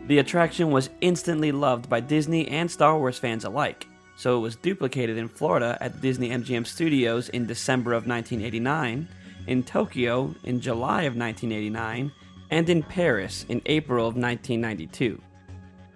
The 0.06 0.20
attraction 0.20 0.70
was 0.70 0.88
instantly 1.02 1.52
loved 1.52 1.90
by 1.90 2.00
Disney 2.00 2.48
and 2.48 2.70
Star 2.70 2.96
Wars 2.96 3.18
fans 3.18 3.44
alike, 3.44 3.86
so 4.18 4.36
it 4.36 4.40
was 4.40 4.56
duplicated 4.56 5.16
in 5.16 5.28
Florida 5.28 5.78
at 5.80 6.00
Disney 6.00 6.30
MGM 6.30 6.66
Studios 6.66 7.28
in 7.28 7.46
December 7.46 7.92
of 7.92 8.04
1989, 8.04 9.08
in 9.46 9.62
Tokyo 9.62 10.34
in 10.42 10.60
July 10.60 11.02
of 11.02 11.14
1989, 11.14 12.10
and 12.50 12.68
in 12.68 12.82
Paris 12.82 13.46
in 13.48 13.62
April 13.66 14.08
of 14.08 14.16
1992. 14.16 15.22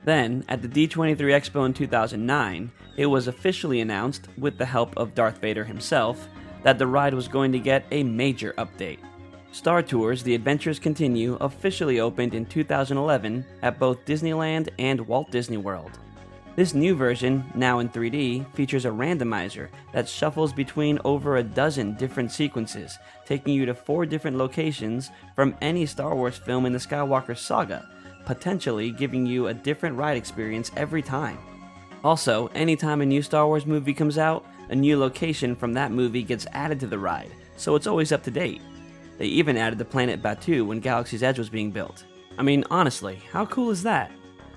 Then, 0.05 0.45
at 0.49 0.63
the 0.63 0.69
D23 0.69 1.17
Expo 1.17 1.67
in 1.67 1.75
2009, 1.75 2.71
it 2.97 3.07
was 3.07 3.27
officially 3.27 3.81
announced, 3.81 4.29
with 4.39 4.57
the 4.57 4.67
help 4.67 4.97
of 4.97 5.17
Darth 5.17 5.39
Vader 5.39 5.65
himself, 5.65 6.29
that 6.63 6.79
the 6.79 6.87
ride 6.87 7.15
was 7.15 7.27
going 7.27 7.51
to 7.51 7.59
get 7.59 7.87
a 7.91 8.05
major 8.05 8.55
update. 8.57 9.01
Star 9.51 9.83
Tours 9.83 10.23
The 10.23 10.37
Adventures 10.37 10.79
Continue 10.79 11.37
officially 11.41 11.99
opened 11.99 12.35
in 12.35 12.47
2011 12.47 13.45
at 13.63 13.81
both 13.81 14.05
Disneyland 14.05 14.69
and 14.79 15.01
Walt 15.09 15.33
Disney 15.33 15.57
World. 15.57 15.99
This 16.55 16.75
new 16.75 16.95
version, 16.95 17.45
now 17.55 17.79
in 17.79 17.89
3D, 17.89 18.53
features 18.53 18.85
a 18.85 18.91
randomizer 18.91 19.69
that 19.95 20.07
shuffles 20.07 20.53
between 20.53 20.99
over 21.03 21.39
a 21.39 21.43
dozen 21.43 21.95
different 21.95 22.31
sequences, 22.31 22.99
taking 23.25 23.55
you 23.55 23.65
to 23.65 23.75
four 23.75 24.05
different 24.05 24.37
locations 24.37 25.11
from 25.35 25.57
any 25.63 25.87
Star 25.87 26.15
Wars 26.15 26.37
film 26.37 26.67
in 26.67 26.75
the 26.75 26.79
Skywalker 26.79 27.39
saga, 27.39 27.89
potentially 28.27 28.91
giving 28.91 29.25
you 29.25 29.47
a 29.47 29.55
different 29.55 29.97
ride 29.97 30.19
experience 30.19 30.71
every 30.77 31.01
time. 31.01 31.39
Also, 32.05 32.49
anytime 32.49 33.01
a 33.01 33.07
new 33.07 33.23
Star 33.23 33.47
Wars 33.47 33.65
movie 33.65 33.95
comes 33.95 34.19
out, 34.19 34.45
a 34.69 34.75
new 34.75 34.99
location 34.99 35.57
from 35.57 35.73
that 35.73 35.91
movie 35.91 36.23
gets 36.23 36.47
added 36.53 36.79
to 36.81 36.87
the 36.87 36.99
ride, 36.99 37.31
so 37.57 37.77
it's 37.77 37.87
always 37.87 38.13
up 38.13 38.23
to 38.25 38.31
date. 38.31 38.61
They 39.17 39.27
even 39.27 39.57
added 39.57 39.79
the 39.79 39.87
planet 39.87 40.23
Batuu 40.23 40.67
when 40.67 40.81
Galaxy's 40.81 41.23
Edge 41.23 41.39
was 41.39 41.49
being 41.49 41.71
built. 41.71 42.05
I 42.37 42.43
mean, 42.43 42.65
honestly, 42.71 43.23
how 43.33 43.47
cool 43.47 43.71
is 43.71 43.83
that? 43.85 44.11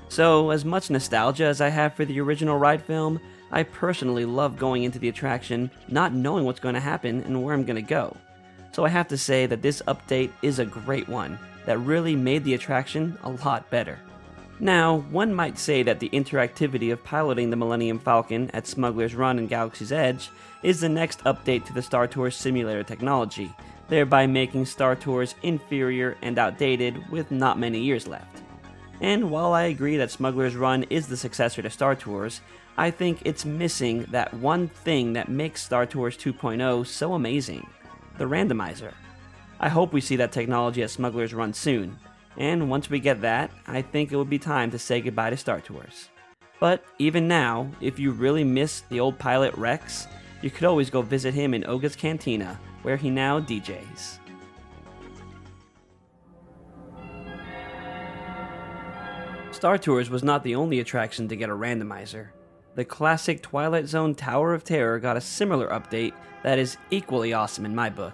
So, 0.10 0.52
as 0.52 0.64
much 0.64 0.90
nostalgia 0.90 1.46
as 1.46 1.62
I 1.62 1.70
have 1.70 1.94
for 1.94 2.06
the 2.06 2.20
original 2.22 2.58
ride 2.58 2.82
film, 2.82 3.20
I 3.52 3.64
personally 3.64 4.26
love 4.26 4.58
going 4.58 4.84
into 4.84 5.00
the 5.00 5.10
attraction 5.10 5.72
not 5.88 6.14
knowing 6.14 6.46
what's 6.46 6.60
going 6.60 6.76
to 6.76 6.82
happen 6.82 7.22
and 7.24 7.44
where 7.44 7.54
I'm 7.54 7.66
going 7.66 7.76
to 7.76 7.82
go. 7.82 8.16
So, 8.72 8.86
I 8.86 8.90
have 8.90 9.08
to 9.10 9.18
say 9.18 9.46
that 9.46 9.62
this 9.62 9.82
update 9.88 10.32
is 10.42 10.60
a 10.60 10.66
great 10.66 11.10
one 11.10 11.38
that 11.66 11.80
really 11.80 12.16
made 12.16 12.44
the 12.44 12.54
attraction 12.54 13.18
a 13.24 13.32
lot 13.32 13.70
better. 13.70 14.00
Now, 14.60 15.00
one 15.12 15.34
might 15.34 15.58
say 15.60 15.84
that 15.84 16.00
the 16.00 16.10
interactivity 16.10 16.94
of 16.94 17.04
piloting 17.04 17.50
the 17.50 17.58
Millennium 17.58 18.00
Falcon 18.00 18.50
at 18.52 18.68
Smuggler's 18.68 19.14
Run 19.14 19.38
and 19.38 19.50
Galaxy's 19.50 19.92
Edge 19.92 20.30
is 20.64 20.80
the 20.80 20.88
next 20.88 21.20
update 21.26 21.66
to 21.66 21.74
the 21.74 21.82
Star 21.82 22.08
Tours 22.08 22.38
simulator 22.38 22.84
technology, 22.84 23.54
thereby 23.90 24.28
making 24.28 24.66
Star 24.66 24.96
Tours 24.96 25.36
inferior 25.44 26.16
and 26.22 26.40
outdated 26.40 27.10
with 27.12 27.32
not 27.32 27.60
many 27.60 27.80
years 27.80 28.08
left. 28.08 28.45
And 29.02 29.30
while 29.30 29.54
I 29.54 29.64
agree 29.64 29.98
that 29.98 30.12
Smuggler's 30.12 30.56
Run 30.56 30.84
is 30.90 31.08
the 31.08 31.18
successor 31.18 31.62
to 31.62 31.70
Star 31.70 31.96
Tours, 31.96 32.42
I 32.78 32.92
think 32.92 33.22
it's 33.24 33.46
missing 33.46 34.04
that 34.12 34.34
one 34.34 34.68
thing 34.68 35.14
that 35.14 35.30
makes 35.30 35.64
Star 35.64 35.86
Tours 35.86 36.18
2.0 36.18 36.86
so 36.86 37.14
amazing 37.14 37.68
the 38.18 38.26
randomizer. 38.26 38.94
I 39.60 39.70
hope 39.70 39.92
we 39.92 40.02
see 40.02 40.16
that 40.18 40.32
technology 40.32 40.84
at 40.84 40.90
Smuggler's 40.90 41.34
Run 41.34 41.54
soon, 41.54 41.98
and 42.38 42.70
once 42.70 42.90
we 42.90 43.00
get 43.00 43.22
that, 43.22 43.52
I 43.68 43.82
think 43.82 44.12
it 44.12 44.16
would 44.16 44.30
be 44.30 44.40
time 44.40 44.72
to 44.72 44.80
say 44.80 45.02
goodbye 45.02 45.30
to 45.30 45.38
Star 45.38 45.60
Tours. 45.60 46.10
But 46.60 46.84
even 47.00 47.28
now, 47.28 47.70
if 47.82 48.00
you 48.00 48.12
really 48.12 48.44
miss 48.44 48.82
the 48.82 49.00
old 49.00 49.20
pilot 49.20 49.54
Rex, 49.56 50.08
you 50.42 50.50
could 50.50 50.66
always 50.66 50.90
go 50.90 51.02
visit 51.02 51.34
him 51.34 51.54
in 51.54 51.66
Oga's 51.66 51.96
Cantina, 51.96 52.60
where 52.84 52.98
he 52.98 53.10
now 53.10 53.40
DJs. 53.40 54.20
Star 59.66 59.80
Tours 59.80 60.12
was 60.12 60.24
not 60.24 60.44
the 60.44 60.54
only 60.54 60.80
attraction 60.80 61.28
to 61.28 61.36
get 61.36 61.50
a 61.50 61.56
randomizer. 61.56 62.28
The 62.76 62.86
classic 62.86 63.42
Twilight 63.42 63.88
Zone 63.88 64.14
Tower 64.14 64.54
of 64.54 64.64
Terror 64.64 65.00
got 65.00 65.18
a 65.18 65.22
similar 65.22 65.68
update 65.70 66.14
that 66.44 66.60
is 66.60 66.78
equally 66.92 67.34
awesome 67.34 67.66
in 67.66 67.74
my 67.74 67.90
book. 67.90 68.14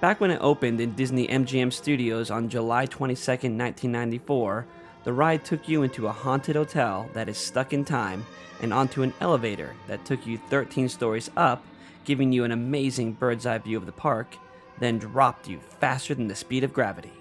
Back 0.00 0.22
when 0.22 0.30
it 0.30 0.40
opened 0.40 0.80
in 0.80 0.94
Disney 0.94 1.28
MGM 1.28 1.70
Studios 1.70 2.30
on 2.30 2.48
July 2.48 2.86
22, 2.86 3.20
1994, 3.30 4.66
The 5.04 5.12
ride 5.12 5.44
took 5.44 5.68
you 5.68 5.82
into 5.82 6.06
a 6.06 6.12
haunted 6.12 6.56
hotel 6.56 7.10
that 7.12 7.28
is 7.28 7.36
stuck 7.36 7.74
in 7.74 7.84
time 7.84 8.24
and 8.62 8.72
onto 8.72 9.02
an 9.02 9.12
elevator 9.20 9.74
that 9.86 10.06
took 10.06 10.26
you 10.26 10.38
13 10.48 10.88
stories 10.88 11.30
up, 11.36 11.62
giving 12.06 12.32
you 12.32 12.44
an 12.44 12.52
amazing 12.52 13.12
bird's 13.12 13.44
eye 13.44 13.58
view 13.58 13.76
of 13.76 13.84
the 13.84 13.92
park, 13.92 14.34
then 14.78 14.98
dropped 14.98 15.46
you 15.46 15.60
faster 15.78 16.14
than 16.14 16.28
the 16.28 16.34
speed 16.34 16.64
of 16.64 16.72
gravity. 16.72 17.12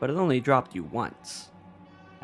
But 0.00 0.10
it 0.10 0.16
only 0.16 0.40
dropped 0.40 0.74
you 0.74 0.82
once. 0.82 1.50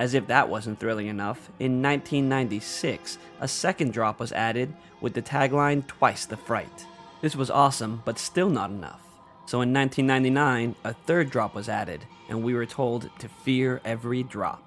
As 0.01 0.15
if 0.15 0.27
that 0.29 0.49
wasn't 0.49 0.81
thrilling 0.81 1.09
enough, 1.09 1.51
in 1.59 1.83
1996, 1.83 3.19
a 3.39 3.47
second 3.47 3.93
drop 3.93 4.19
was 4.19 4.33
added 4.33 4.73
with 5.03 5.13
the 5.13 5.21
tagline 5.21 5.87
Twice 5.87 6.25
the 6.25 6.39
Fright. 6.39 6.87
This 7.21 7.37
was 7.37 7.51
awesome, 7.51 8.01
but 8.07 8.19
still 8.19 8.49
not 8.49 8.71
enough. 8.71 9.03
So 9.45 9.61
in 9.61 9.75
1999, 9.75 10.75
a 10.85 10.95
third 10.95 11.29
drop 11.29 11.55
was 11.55 11.69
added, 11.69 12.07
and 12.31 12.43
we 12.43 12.55
were 12.55 12.65
told 12.65 13.11
to 13.19 13.29
fear 13.29 13.83
every 13.85 14.23
drop. 14.23 14.63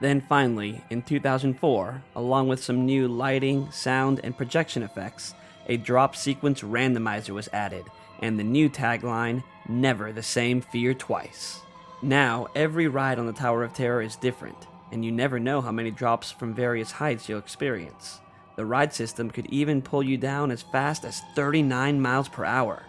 Then 0.00 0.22
finally, 0.22 0.82
in 0.88 1.02
2004, 1.02 2.02
along 2.16 2.48
with 2.48 2.64
some 2.64 2.86
new 2.86 3.06
lighting, 3.06 3.70
sound, 3.70 4.20
and 4.24 4.34
projection 4.34 4.82
effects, 4.82 5.34
a 5.66 5.76
drop 5.76 6.16
sequence 6.16 6.62
randomizer 6.62 7.34
was 7.34 7.50
added, 7.52 7.84
and 8.20 8.38
the 8.38 8.44
new 8.44 8.70
tagline 8.70 9.44
Never 9.68 10.10
the 10.10 10.22
Same 10.22 10.62
Fear 10.62 10.94
Twice. 10.94 11.60
Now, 12.02 12.48
every 12.54 12.88
ride 12.88 13.18
on 13.18 13.26
the 13.26 13.32
Tower 13.32 13.62
of 13.62 13.72
Terror 13.72 14.02
is 14.02 14.16
different, 14.16 14.66
and 14.90 15.04
you 15.04 15.12
never 15.12 15.38
know 15.38 15.60
how 15.60 15.72
many 15.72 15.90
drops 15.90 16.30
from 16.30 16.54
various 16.54 16.92
heights 16.92 17.28
you'll 17.28 17.38
experience. 17.38 18.20
The 18.56 18.66
ride 18.66 18.92
system 18.92 19.30
could 19.30 19.46
even 19.46 19.82
pull 19.82 20.02
you 20.02 20.16
down 20.16 20.50
as 20.50 20.62
fast 20.62 21.04
as 21.04 21.22
39 21.34 22.00
miles 22.00 22.28
per 22.28 22.44
hour. 22.44 22.84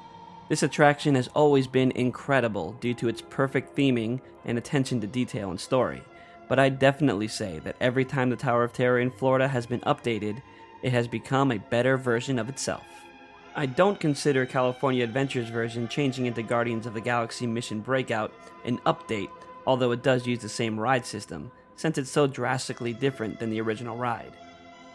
This 0.49 0.63
attraction 0.63 1.15
has 1.15 1.29
always 1.29 1.67
been 1.67 1.91
incredible 1.91 2.73
due 2.79 2.93
to 2.95 3.07
its 3.07 3.21
perfect 3.21 3.75
theming 3.75 4.21
and 4.45 4.57
attention 4.57 4.99
to 5.01 5.07
detail 5.07 5.49
and 5.49 5.59
story 5.59 6.03
but 6.51 6.59
I 6.59 6.67
definitely 6.67 7.29
say 7.29 7.59
that 7.59 7.77
every 7.79 8.03
time 8.03 8.29
the 8.29 8.35
Tower 8.35 8.65
of 8.65 8.73
Terror 8.73 8.99
in 8.99 9.09
Florida 9.09 9.47
has 9.47 9.65
been 9.65 9.79
updated, 9.81 10.41
it 10.83 10.91
has 10.91 11.07
become 11.07 11.49
a 11.49 11.59
better 11.59 11.95
version 11.95 12.37
of 12.37 12.49
itself. 12.49 12.83
I 13.55 13.65
don't 13.65 13.99
consider 13.99 14.45
California 14.45 15.03
Adventure's 15.03 15.49
version 15.49 15.87
changing 15.87 16.25
into 16.25 16.41
Guardians 16.41 16.85
of 16.85 16.93
the 16.93 17.01
Galaxy 17.01 17.45
Mission 17.45 17.81
Breakout 17.81 18.31
an 18.63 18.77
update, 18.85 19.29
although 19.67 19.91
it 19.91 20.03
does 20.03 20.25
use 20.25 20.39
the 20.39 20.49
same 20.49 20.79
ride 20.79 21.05
system, 21.05 21.51
since 21.75 21.97
it's 21.97 22.11
so 22.11 22.27
drastically 22.27 22.93
different 22.93 23.39
than 23.39 23.49
the 23.49 23.59
original 23.59 23.97
ride. 23.97 24.31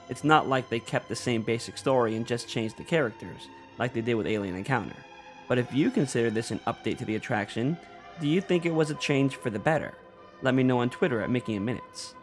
It's 0.08 0.24
not 0.24 0.48
like 0.48 0.68
they 0.68 0.80
kept 0.80 1.08
the 1.08 1.16
same 1.16 1.42
basic 1.42 1.76
story 1.76 2.16
and 2.16 2.26
just 2.26 2.48
changed 2.48 2.76
the 2.76 2.84
characters, 2.84 3.48
like 3.78 3.92
they 3.92 4.00
did 4.00 4.14
with 4.14 4.26
Alien 4.26 4.56
Encounter. 4.56 4.96
But 5.48 5.58
if 5.58 5.72
you 5.74 5.90
consider 5.90 6.30
this 6.30 6.50
an 6.50 6.60
update 6.66 6.98
to 6.98 7.04
the 7.04 7.16
attraction, 7.16 7.76
do 8.20 8.26
you 8.26 8.40
think 8.40 8.64
it 8.64 8.74
was 8.74 8.90
a 8.90 8.94
change 8.94 9.36
for 9.36 9.50
the 9.50 9.58
better? 9.58 9.92
let 10.42 10.54
me 10.54 10.62
know 10.62 10.80
on 10.80 10.90
Twitter 10.90 11.20
at 11.20 11.30
Mickey 11.30 11.54
in 11.54 11.64
Minutes. 11.64 12.14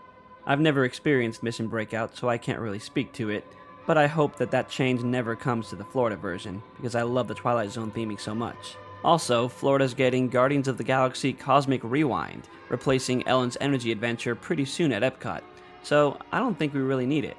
I've 0.46 0.60
never 0.60 0.86
experienced 0.86 1.44
Mission 1.44 1.68
Breakout, 1.68 2.16
so 2.16 2.30
I 2.30 2.38
can't 2.38 2.60
really 2.60 2.80
speak 2.80 3.14
to 3.14 3.30
it, 3.30 3.46
but 3.86 3.98
I 3.98 4.08
hope 4.08 4.36
that 4.38 4.52
that 4.52 4.70
change 4.70 5.04
never 5.04 5.36
comes 5.36 5.70
to 5.70 5.76
the 5.76 5.84
Florida 5.84 6.16
version, 6.16 6.62
because 6.76 6.96
I 6.96 7.02
love 7.02 7.28
the 7.28 7.34
Twilight 7.34 7.72
Zone 7.72 7.92
theming 7.92 8.20
so 8.20 8.34
much. 8.34 8.76
Also, 9.04 9.48
Florida's 9.48 9.94
getting 9.94 10.30
Guardians 10.30 10.68
of 10.68 10.78
the 10.78 10.84
Galaxy 10.84 11.34
Cosmic 11.34 11.82
Rewind, 11.84 12.48
replacing 12.70 13.28
Ellen's 13.28 13.58
Energy 13.60 13.92
Adventure 13.92 14.36
pretty 14.36 14.66
soon 14.66 14.92
at 14.92 15.04
Epcot, 15.04 15.42
so 15.82 16.18
I 16.32 16.40
don't 16.40 16.58
think 16.58 16.74
we 16.74 16.82
really 16.82 17.06
need 17.06 17.26
it. 17.26 17.38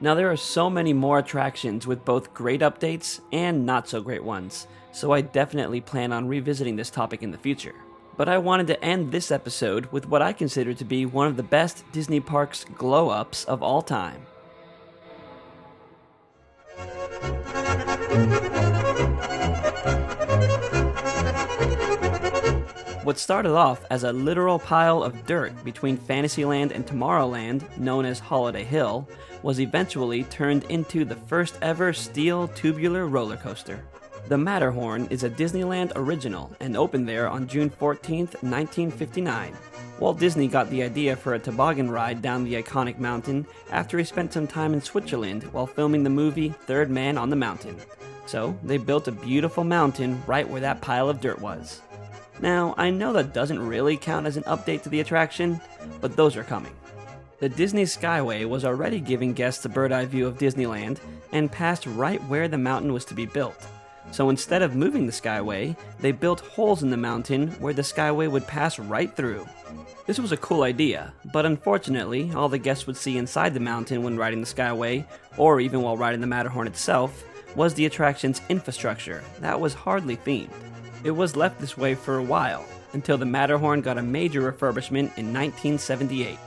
Now, 0.00 0.14
there 0.14 0.30
are 0.30 0.36
so 0.36 0.70
many 0.70 0.92
more 0.92 1.18
attractions 1.18 1.86
with 1.86 2.04
both 2.04 2.34
great 2.34 2.60
updates 2.60 3.20
and 3.32 3.66
not 3.66 3.88
so 3.88 4.00
great 4.00 4.22
ones, 4.22 4.66
so 4.92 5.12
I 5.12 5.22
definitely 5.22 5.80
plan 5.80 6.12
on 6.12 6.28
revisiting 6.28 6.76
this 6.76 6.90
topic 6.90 7.22
in 7.22 7.30
the 7.30 7.38
future 7.38 7.74
but 8.18 8.28
I 8.28 8.36
wanted 8.36 8.66
to 8.66 8.84
end 8.84 9.12
this 9.12 9.30
episode 9.30 9.86
with 9.92 10.08
what 10.08 10.22
I 10.22 10.32
consider 10.32 10.74
to 10.74 10.84
be 10.84 11.06
one 11.06 11.28
of 11.28 11.36
the 11.36 11.42
best 11.44 11.84
Disney 11.92 12.18
Parks 12.18 12.64
glow 12.76 13.10
ups 13.10 13.44
of 13.44 13.62
all 13.62 13.80
time. 13.80 14.26
What 23.08 23.18
started 23.18 23.54
off 23.54 23.86
as 23.90 24.04
a 24.04 24.12
literal 24.12 24.58
pile 24.58 25.02
of 25.02 25.24
dirt 25.24 25.64
between 25.64 25.96
Fantasyland 25.96 26.72
and 26.72 26.86
Tomorrowland, 26.86 27.78
known 27.78 28.04
as 28.04 28.18
Holiday 28.18 28.64
Hill, 28.64 29.08
was 29.42 29.60
eventually 29.60 30.24
turned 30.24 30.64
into 30.64 31.06
the 31.06 31.16
first 31.16 31.58
ever 31.62 31.94
steel 31.94 32.48
tubular 32.48 33.06
roller 33.06 33.38
coaster. 33.38 33.82
The 34.28 34.36
Matterhorn 34.36 35.06
is 35.06 35.24
a 35.24 35.30
Disneyland 35.30 35.92
original 35.96 36.54
and 36.60 36.76
opened 36.76 37.08
there 37.08 37.30
on 37.30 37.48
June 37.48 37.70
14, 37.70 38.26
1959. 38.26 39.56
Walt 40.00 40.18
Disney 40.18 40.48
got 40.48 40.68
the 40.68 40.82
idea 40.82 41.16
for 41.16 41.32
a 41.32 41.38
toboggan 41.38 41.90
ride 41.90 42.20
down 42.20 42.44
the 42.44 42.62
iconic 42.62 42.98
mountain 42.98 43.46
after 43.70 43.96
he 43.96 44.04
spent 44.04 44.34
some 44.34 44.46
time 44.46 44.74
in 44.74 44.82
Switzerland 44.82 45.44
while 45.44 45.66
filming 45.66 46.02
the 46.02 46.10
movie 46.10 46.50
Third 46.50 46.90
Man 46.90 47.16
on 47.16 47.30
the 47.30 47.36
Mountain. 47.36 47.78
So 48.26 48.54
they 48.62 48.76
built 48.76 49.08
a 49.08 49.12
beautiful 49.12 49.64
mountain 49.64 50.22
right 50.26 50.46
where 50.46 50.60
that 50.60 50.82
pile 50.82 51.08
of 51.08 51.22
dirt 51.22 51.40
was. 51.40 51.80
Now, 52.42 52.74
I 52.76 52.90
know 52.90 53.14
that 53.14 53.32
doesn't 53.32 53.66
really 53.66 53.96
count 53.96 54.26
as 54.26 54.36
an 54.36 54.42
update 54.42 54.82
to 54.82 54.90
the 54.90 55.00
attraction, 55.00 55.58
but 56.02 56.16
those 56.16 56.36
are 56.36 56.44
coming. 56.44 56.74
The 57.38 57.48
Disney 57.48 57.84
Skyway 57.84 58.46
was 58.46 58.66
already 58.66 59.00
giving 59.00 59.32
guests 59.32 59.64
a 59.64 59.70
bird 59.70 59.90
eye 59.90 60.04
view 60.04 60.26
of 60.26 60.36
Disneyland 60.36 60.98
and 61.32 61.50
passed 61.50 61.86
right 61.86 62.22
where 62.24 62.46
the 62.46 62.58
mountain 62.58 62.92
was 62.92 63.06
to 63.06 63.14
be 63.14 63.24
built. 63.24 63.66
So 64.10 64.30
instead 64.30 64.62
of 64.62 64.74
moving 64.74 65.06
the 65.06 65.12
Skyway, 65.12 65.76
they 66.00 66.12
built 66.12 66.40
holes 66.40 66.82
in 66.82 66.90
the 66.90 66.96
mountain 66.96 67.48
where 67.60 67.74
the 67.74 67.82
Skyway 67.82 68.30
would 68.30 68.46
pass 68.46 68.78
right 68.78 69.14
through. 69.14 69.46
This 70.06 70.18
was 70.18 70.32
a 70.32 70.38
cool 70.38 70.62
idea, 70.62 71.12
but 71.32 71.44
unfortunately, 71.44 72.32
all 72.34 72.48
the 72.48 72.58
guests 72.58 72.86
would 72.86 72.96
see 72.96 73.18
inside 73.18 73.52
the 73.52 73.60
mountain 73.60 74.02
when 74.02 74.16
riding 74.16 74.40
the 74.40 74.46
Skyway, 74.46 75.04
or 75.36 75.60
even 75.60 75.82
while 75.82 75.98
riding 75.98 76.22
the 76.22 76.26
Matterhorn 76.26 76.66
itself, 76.66 77.24
was 77.54 77.74
the 77.74 77.84
attraction's 77.84 78.40
infrastructure 78.48 79.22
that 79.40 79.60
was 79.60 79.74
hardly 79.74 80.16
themed. 80.16 80.48
It 81.04 81.10
was 81.10 81.36
left 81.36 81.60
this 81.60 81.76
way 81.76 81.94
for 81.94 82.16
a 82.16 82.22
while, 82.22 82.64
until 82.94 83.18
the 83.18 83.26
Matterhorn 83.26 83.82
got 83.82 83.98
a 83.98 84.02
major 84.02 84.50
refurbishment 84.50 85.16
in 85.18 85.32
1978. 85.32 86.38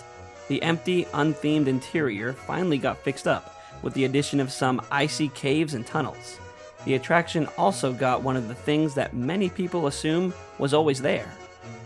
The 0.47 0.62
empty, 0.63 1.06
unthemed 1.13 1.67
interior 1.67 2.34
finally 2.34 2.80
got 2.80 3.04
fixed 3.04 3.28
up, 3.28 3.56
with 3.84 3.93
the 3.93 4.06
addition 4.06 4.39
of 4.39 4.52
some 4.52 4.82
icy 4.91 5.30
caves 5.30 5.76
and 5.76 5.86
tunnels. 5.86 6.39
The 6.85 6.95
attraction 6.95 7.47
also 7.57 7.93
got 7.93 8.23
one 8.23 8.35
of 8.35 8.47
the 8.47 8.55
things 8.55 8.93
that 8.95 9.13
many 9.13 9.49
people 9.49 9.87
assume 9.87 10.33
was 10.57 10.73
always 10.73 11.01
there 11.01 11.31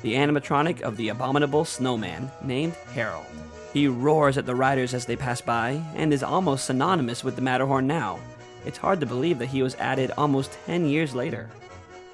the 0.02 0.14
animatronic 0.14 0.82
of 0.82 0.96
the 0.98 1.10
abominable 1.10 1.66
snowman 1.66 2.30
named 2.44 2.74
Harold. 2.94 3.26
He 3.74 3.88
roars 3.88 4.38
at 4.38 4.46
the 4.46 4.56
riders 4.56 4.94
as 4.94 5.06
they 5.06 5.16
pass 5.16 5.42
by 5.42 5.82
and 5.96 6.14
is 6.14 6.22
almost 6.22 6.66
synonymous 6.66 7.24
with 7.24 7.36
the 7.36 7.42
Matterhorn 7.42 7.88
now. 7.88 8.20
It's 8.66 8.78
hard 8.78 9.00
to 9.00 9.06
believe 9.06 9.40
that 9.40 9.48
he 9.48 9.64
was 9.64 9.76
added 9.76 10.12
almost 10.16 10.58
10 10.68 10.86
years 10.86 11.16
later. 11.16 11.50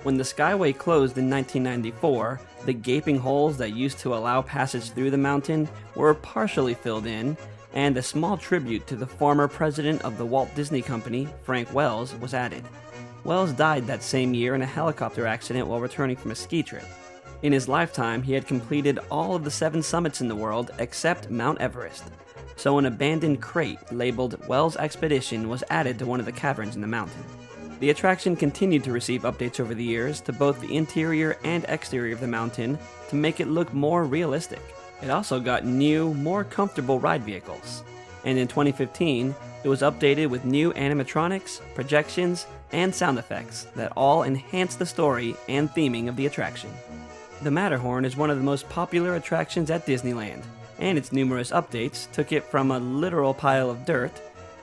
When 0.03 0.17
the 0.17 0.23
Skyway 0.23 0.75
closed 0.75 1.17
in 1.17 1.29
1994, 1.29 2.39
the 2.65 2.73
gaping 2.73 3.19
holes 3.19 3.57
that 3.57 3.75
used 3.75 3.99
to 3.99 4.15
allow 4.15 4.41
passage 4.41 4.91
through 4.91 5.11
the 5.11 5.17
mountain 5.17 5.67
were 5.95 6.13
partially 6.13 6.73
filled 6.73 7.05
in, 7.05 7.37
and 7.73 7.97
a 7.97 8.01
small 8.01 8.37
tribute 8.37 8.85
to 8.87 8.95
the 8.95 9.07
former 9.07 9.47
president 9.47 10.01
of 10.03 10.17
the 10.17 10.25
Walt 10.25 10.53
Disney 10.55 10.81
Company, 10.81 11.27
Frank 11.43 11.73
Wells, 11.73 12.15
was 12.15 12.33
added. 12.33 12.63
Wells 13.23 13.53
died 13.53 13.87
that 13.87 14.03
same 14.03 14.33
year 14.33 14.55
in 14.55 14.61
a 14.61 14.65
helicopter 14.65 15.27
accident 15.27 15.67
while 15.67 15.79
returning 15.79 16.15
from 16.15 16.31
a 16.31 16.35
ski 16.35 16.63
trip. 16.63 16.85
In 17.43 17.53
his 17.53 17.67
lifetime, 17.67 18.21
he 18.21 18.33
had 18.33 18.47
completed 18.47 18.99
all 19.09 19.35
of 19.35 19.43
the 19.43 19.51
seven 19.51 19.81
summits 19.81 20.21
in 20.21 20.27
the 20.27 20.35
world 20.35 20.71
except 20.79 21.29
Mount 21.29 21.59
Everest. 21.59 22.03
So, 22.55 22.77
an 22.77 22.85
abandoned 22.85 23.41
crate 23.41 23.79
labeled 23.91 24.47
Wells 24.47 24.77
Expedition 24.77 25.49
was 25.49 25.63
added 25.69 25.97
to 25.99 26.05
one 26.05 26.19
of 26.19 26.25
the 26.25 26.31
caverns 26.31 26.75
in 26.75 26.81
the 26.81 26.87
mountain. 26.87 27.23
The 27.79 27.89
attraction 27.89 28.35
continued 28.35 28.83
to 28.83 28.91
receive 28.91 29.23
updates 29.23 29.59
over 29.59 29.73
the 29.73 29.83
years 29.83 30.21
to 30.21 30.33
both 30.33 30.61
the 30.61 30.75
interior 30.75 31.37
and 31.43 31.65
exterior 31.67 32.13
of 32.13 32.19
the 32.19 32.27
mountain 32.27 32.77
to 33.09 33.15
make 33.15 33.39
it 33.39 33.47
look 33.47 33.73
more 33.73 34.03
realistic. 34.03 34.61
It 35.01 35.09
also 35.09 35.39
got 35.39 35.65
new, 35.65 36.13
more 36.13 36.43
comfortable 36.43 36.99
ride 36.99 37.23
vehicles. 37.23 37.83
And 38.23 38.37
in 38.37 38.47
2015, 38.47 39.33
it 39.63 39.67
was 39.67 39.81
updated 39.81 40.27
with 40.29 40.45
new 40.45 40.73
animatronics, 40.73 41.61
projections, 41.75 42.45
and 42.71 42.93
sound 42.93 43.19
effects 43.19 43.67
that 43.75 43.93
all 43.95 44.23
enhance 44.23 44.75
the 44.75 44.85
story 44.85 45.35
and 45.49 45.69
theming 45.69 46.07
of 46.07 46.15
the 46.15 46.25
attraction. 46.25 46.69
The 47.41 47.51
Matterhorn 47.51 48.05
is 48.05 48.15
one 48.15 48.29
of 48.29 48.37
the 48.37 48.43
most 48.43 48.69
popular 48.69 49.15
attractions 49.15 49.71
at 49.71 49.85
Disneyland, 49.85 50.43
and 50.79 50.97
its 50.97 51.11
numerous 51.11 51.51
updates 51.51 52.11
took 52.11 52.31
it 52.31 52.43
from 52.43 52.71
a 52.71 52.79
literal 52.79 53.33
pile 53.33 53.69
of 53.69 53.85
dirt 53.85 54.11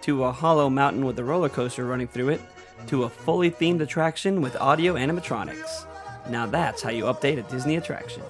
to 0.03 0.25
a 0.25 0.33
hollow 0.33 0.71
mountain 0.71 1.05
with 1.05 1.19
a 1.19 1.25
roller 1.25 1.49
coaster 1.49 1.85
running 1.85 2.09
through 2.09 2.31
it 2.31 2.41
to 2.87 3.05
a 3.05 3.09
fully 3.09 3.51
themed 3.51 3.81
attraction 3.81 4.41
with 4.41 4.57
audio 4.57 4.95
animatronics. 4.95 5.87
Now 6.31 6.47
that's 6.47 6.83
how 6.83 6.91
you 6.91 7.05
update 7.05 7.39
a 7.39 7.51
Disney 7.51 7.77
attraction. 7.77 8.23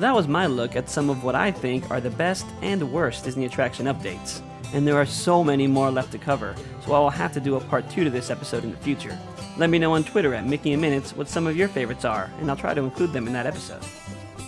Well, 0.00 0.14
that 0.14 0.16
was 0.16 0.28
my 0.28 0.46
look 0.46 0.76
at 0.76 0.88
some 0.88 1.10
of 1.10 1.24
what 1.24 1.34
I 1.34 1.50
think 1.50 1.90
are 1.90 2.00
the 2.00 2.08
best 2.08 2.46
and 2.62 2.90
worst 2.90 3.22
Disney 3.22 3.44
attraction 3.44 3.84
updates. 3.84 4.40
and 4.72 4.86
there 4.86 4.96
are 4.96 5.04
so 5.04 5.44
many 5.44 5.66
more 5.66 5.90
left 5.90 6.10
to 6.12 6.16
cover, 6.16 6.54
so 6.86 6.94
I 6.94 7.00
will 7.00 7.10
have 7.10 7.34
to 7.34 7.40
do 7.40 7.56
a 7.56 7.60
part 7.60 7.90
2 7.90 8.04
to 8.04 8.08
this 8.08 8.30
episode 8.30 8.64
in 8.64 8.70
the 8.70 8.78
future. 8.78 9.18
Let 9.58 9.68
me 9.68 9.78
know 9.78 9.92
on 9.92 10.04
Twitter 10.04 10.32
at 10.32 10.46
Mickey 10.46 10.72
and 10.72 10.80
Minutes 10.80 11.14
what 11.14 11.28
some 11.28 11.46
of 11.46 11.54
your 11.54 11.68
favorites 11.68 12.06
are, 12.06 12.32
and 12.40 12.48
I'll 12.48 12.56
try 12.56 12.72
to 12.72 12.82
include 12.82 13.12
them 13.12 13.26
in 13.26 13.34
that 13.34 13.44
episode. 13.44 13.82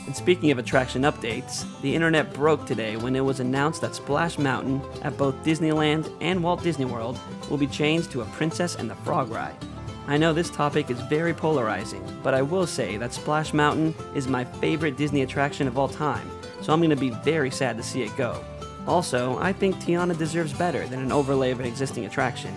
And 0.06 0.16
speaking 0.16 0.50
of 0.50 0.56
attraction 0.56 1.02
updates, 1.02 1.66
the 1.82 1.94
internet 1.94 2.32
broke 2.32 2.64
today 2.64 2.96
when 2.96 3.14
it 3.14 3.20
was 3.20 3.40
announced 3.40 3.82
that 3.82 3.94
Splash 3.94 4.38
Mountain 4.38 4.80
at 5.02 5.18
both 5.18 5.34
Disneyland 5.44 6.10
and 6.22 6.42
Walt 6.42 6.62
Disney 6.62 6.86
World 6.86 7.18
will 7.50 7.58
be 7.58 7.66
changed 7.66 8.10
to 8.12 8.22
a 8.22 8.26
Princess 8.26 8.76
and 8.76 8.88
the 8.88 8.94
Frog 8.94 9.28
ride. 9.28 9.56
I 10.08 10.16
know 10.16 10.32
this 10.32 10.50
topic 10.50 10.90
is 10.90 11.00
very 11.02 11.32
polarizing, 11.32 12.04
but 12.24 12.34
I 12.34 12.42
will 12.42 12.66
say 12.66 12.96
that 12.96 13.12
Splash 13.12 13.52
Mountain 13.52 13.94
is 14.16 14.26
my 14.26 14.44
favorite 14.44 14.96
Disney 14.96 15.22
attraction 15.22 15.68
of 15.68 15.78
all 15.78 15.88
time, 15.88 16.28
so 16.60 16.72
I'm 16.72 16.80
going 16.80 16.90
to 16.90 16.96
be 16.96 17.10
very 17.10 17.52
sad 17.52 17.76
to 17.76 17.84
see 17.84 18.02
it 18.02 18.16
go. 18.16 18.42
Also, 18.88 19.38
I 19.38 19.52
think 19.52 19.76
Tiana 19.76 20.18
deserves 20.18 20.52
better 20.52 20.88
than 20.88 21.00
an 21.00 21.12
overlay 21.12 21.52
of 21.52 21.60
an 21.60 21.66
existing 21.66 22.04
attraction. 22.04 22.52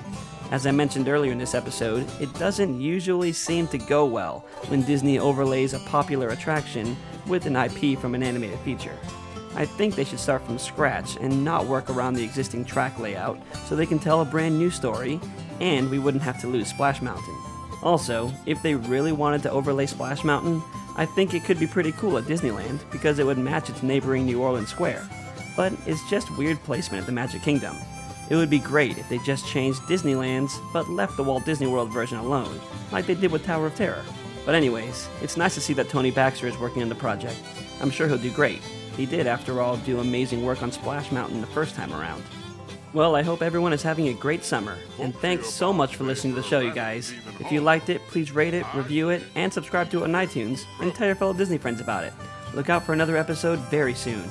As 0.49 0.65
I 0.65 0.71
mentioned 0.71 1.07
earlier 1.07 1.31
in 1.31 1.37
this 1.37 1.53
episode, 1.53 2.07
it 2.19 2.33
doesn't 2.33 2.81
usually 2.81 3.31
seem 3.31 3.67
to 3.67 3.77
go 3.77 4.05
well 4.05 4.45
when 4.67 4.81
Disney 4.81 5.19
overlays 5.19 5.73
a 5.73 5.79
popular 5.81 6.29
attraction 6.29 6.97
with 7.27 7.45
an 7.45 7.55
IP 7.55 7.99
from 7.99 8.15
an 8.15 8.23
animated 8.23 8.59
feature. 8.59 8.97
I 9.55 9.65
think 9.65 9.95
they 9.95 10.03
should 10.03 10.19
start 10.19 10.43
from 10.45 10.57
scratch 10.57 11.15
and 11.17 11.45
not 11.45 11.65
work 11.65 11.89
around 11.89 12.15
the 12.15 12.23
existing 12.23 12.65
track 12.65 12.99
layout 12.99 13.39
so 13.65 13.75
they 13.75 13.85
can 13.85 13.99
tell 13.99 14.21
a 14.21 14.25
brand 14.25 14.57
new 14.57 14.69
story 14.69 15.19
and 15.59 15.89
we 15.89 15.99
wouldn't 15.99 16.23
have 16.23 16.39
to 16.41 16.47
lose 16.47 16.67
Splash 16.67 17.01
Mountain. 17.01 17.35
Also, 17.83 18.31
if 18.45 18.61
they 18.61 18.75
really 18.75 19.11
wanted 19.11 19.43
to 19.43 19.51
overlay 19.51 19.85
Splash 19.85 20.23
Mountain, 20.23 20.61
I 20.95 21.05
think 21.05 21.33
it 21.33 21.43
could 21.43 21.59
be 21.59 21.67
pretty 21.67 21.91
cool 21.91 22.17
at 22.17 22.23
Disneyland 22.23 22.79
because 22.91 23.19
it 23.19 23.25
would 23.25 23.37
match 23.37 23.69
its 23.69 23.83
neighboring 23.83 24.25
New 24.25 24.41
Orleans 24.41 24.69
Square. 24.69 25.07
But 25.55 25.73
it's 25.85 26.09
just 26.09 26.35
weird 26.37 26.61
placement 26.63 27.01
at 27.01 27.05
the 27.05 27.11
Magic 27.11 27.41
Kingdom. 27.41 27.75
It 28.29 28.35
would 28.35 28.49
be 28.49 28.59
great 28.59 28.97
if 28.97 29.07
they 29.07 29.19
just 29.19 29.45
changed 29.45 29.81
Disneyland's 29.81 30.57
but 30.73 30.89
left 30.89 31.15
the 31.15 31.23
Walt 31.23 31.45
Disney 31.45 31.67
World 31.67 31.91
version 31.91 32.17
alone, 32.17 32.59
like 32.91 33.05
they 33.05 33.13
did 33.13 33.31
with 33.31 33.45
Tower 33.45 33.67
of 33.67 33.75
Terror. 33.75 34.03
But 34.45 34.55
anyways, 34.55 35.07
it's 35.21 35.37
nice 35.37 35.53
to 35.55 35.61
see 35.61 35.73
that 35.73 35.89
Tony 35.89 36.11
Baxter 36.11 36.47
is 36.47 36.57
working 36.57 36.81
on 36.81 36.89
the 36.89 36.95
project. 36.95 37.39
I'm 37.81 37.91
sure 37.91 38.07
he'll 38.07 38.17
do 38.17 38.31
great. 38.31 38.61
He 38.95 39.05
did, 39.05 39.27
after 39.27 39.61
all, 39.61 39.77
do 39.77 39.99
amazing 39.99 40.45
work 40.45 40.63
on 40.63 40.71
Splash 40.71 41.11
Mountain 41.11 41.41
the 41.41 41.47
first 41.47 41.75
time 41.75 41.93
around. 41.93 42.23
Well, 42.95 43.17
I 43.17 43.23
hope 43.23 43.41
everyone 43.41 43.73
is 43.73 43.83
having 43.83 44.07
a 44.07 44.13
great 44.13 44.45
summer, 44.45 44.77
and 45.01 45.13
thanks 45.17 45.49
so 45.49 45.73
much 45.73 45.97
for 45.97 46.05
listening 46.05 46.33
to 46.33 46.41
the 46.41 46.47
show, 46.47 46.61
you 46.61 46.71
guys. 46.71 47.13
If 47.41 47.51
you 47.51 47.59
liked 47.59 47.89
it, 47.89 47.99
please 48.07 48.31
rate 48.31 48.53
it, 48.53 48.65
review 48.73 49.09
it, 49.09 49.21
and 49.35 49.51
subscribe 49.51 49.91
to 49.91 49.99
it 49.99 50.03
on 50.05 50.11
iTunes, 50.11 50.63
and 50.79 50.95
tell 50.95 51.05
your 51.05 51.17
fellow 51.17 51.33
Disney 51.33 51.57
friends 51.57 51.81
about 51.81 52.05
it. 52.05 52.13
Look 52.53 52.69
out 52.69 52.85
for 52.85 52.93
another 52.93 53.17
episode 53.17 53.59
very 53.69 53.93
soon. 53.93 54.23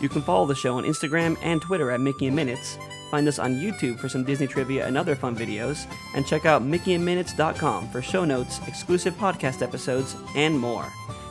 You 0.00 0.08
can 0.08 0.22
follow 0.22 0.46
the 0.46 0.54
show 0.54 0.76
on 0.76 0.84
Instagram 0.84 1.36
and 1.42 1.60
Twitter 1.60 1.90
at 1.90 2.00
Mickey 2.00 2.28
and 2.28 2.36
Minutes, 2.36 2.78
find 3.10 3.26
us 3.26 3.40
on 3.40 3.56
YouTube 3.56 3.98
for 3.98 4.08
some 4.08 4.22
Disney 4.22 4.46
trivia 4.46 4.86
and 4.86 4.96
other 4.96 5.16
fun 5.16 5.34
videos, 5.34 5.92
and 6.14 6.24
check 6.24 6.46
out 6.46 6.62
mickeyandminutes.com 6.62 7.88
for 7.88 8.00
show 8.00 8.24
notes, 8.24 8.60
exclusive 8.68 9.14
podcast 9.14 9.60
episodes, 9.60 10.14
and 10.36 10.56
more. 10.56 10.86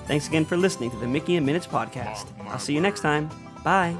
Thanks 0.05 0.27
again 0.27 0.43
for 0.43 0.57
listening 0.57 0.91
to 0.91 0.97
the 0.97 1.07
Mickey 1.07 1.37
and 1.37 1.45
Minutes 1.45 1.65
podcast. 1.65 2.27
I'll 2.47 2.59
see 2.59 2.73
you 2.73 2.81
next 2.81 2.99
time. 2.99 3.29
Bye. 3.63 3.95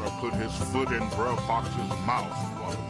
Gonna 0.00 0.12
put 0.18 0.32
his 0.32 0.56
foot 0.56 0.92
in 0.92 1.06
Brer 1.10 1.36
Fox's 1.46 1.90
mouth. 2.06 2.89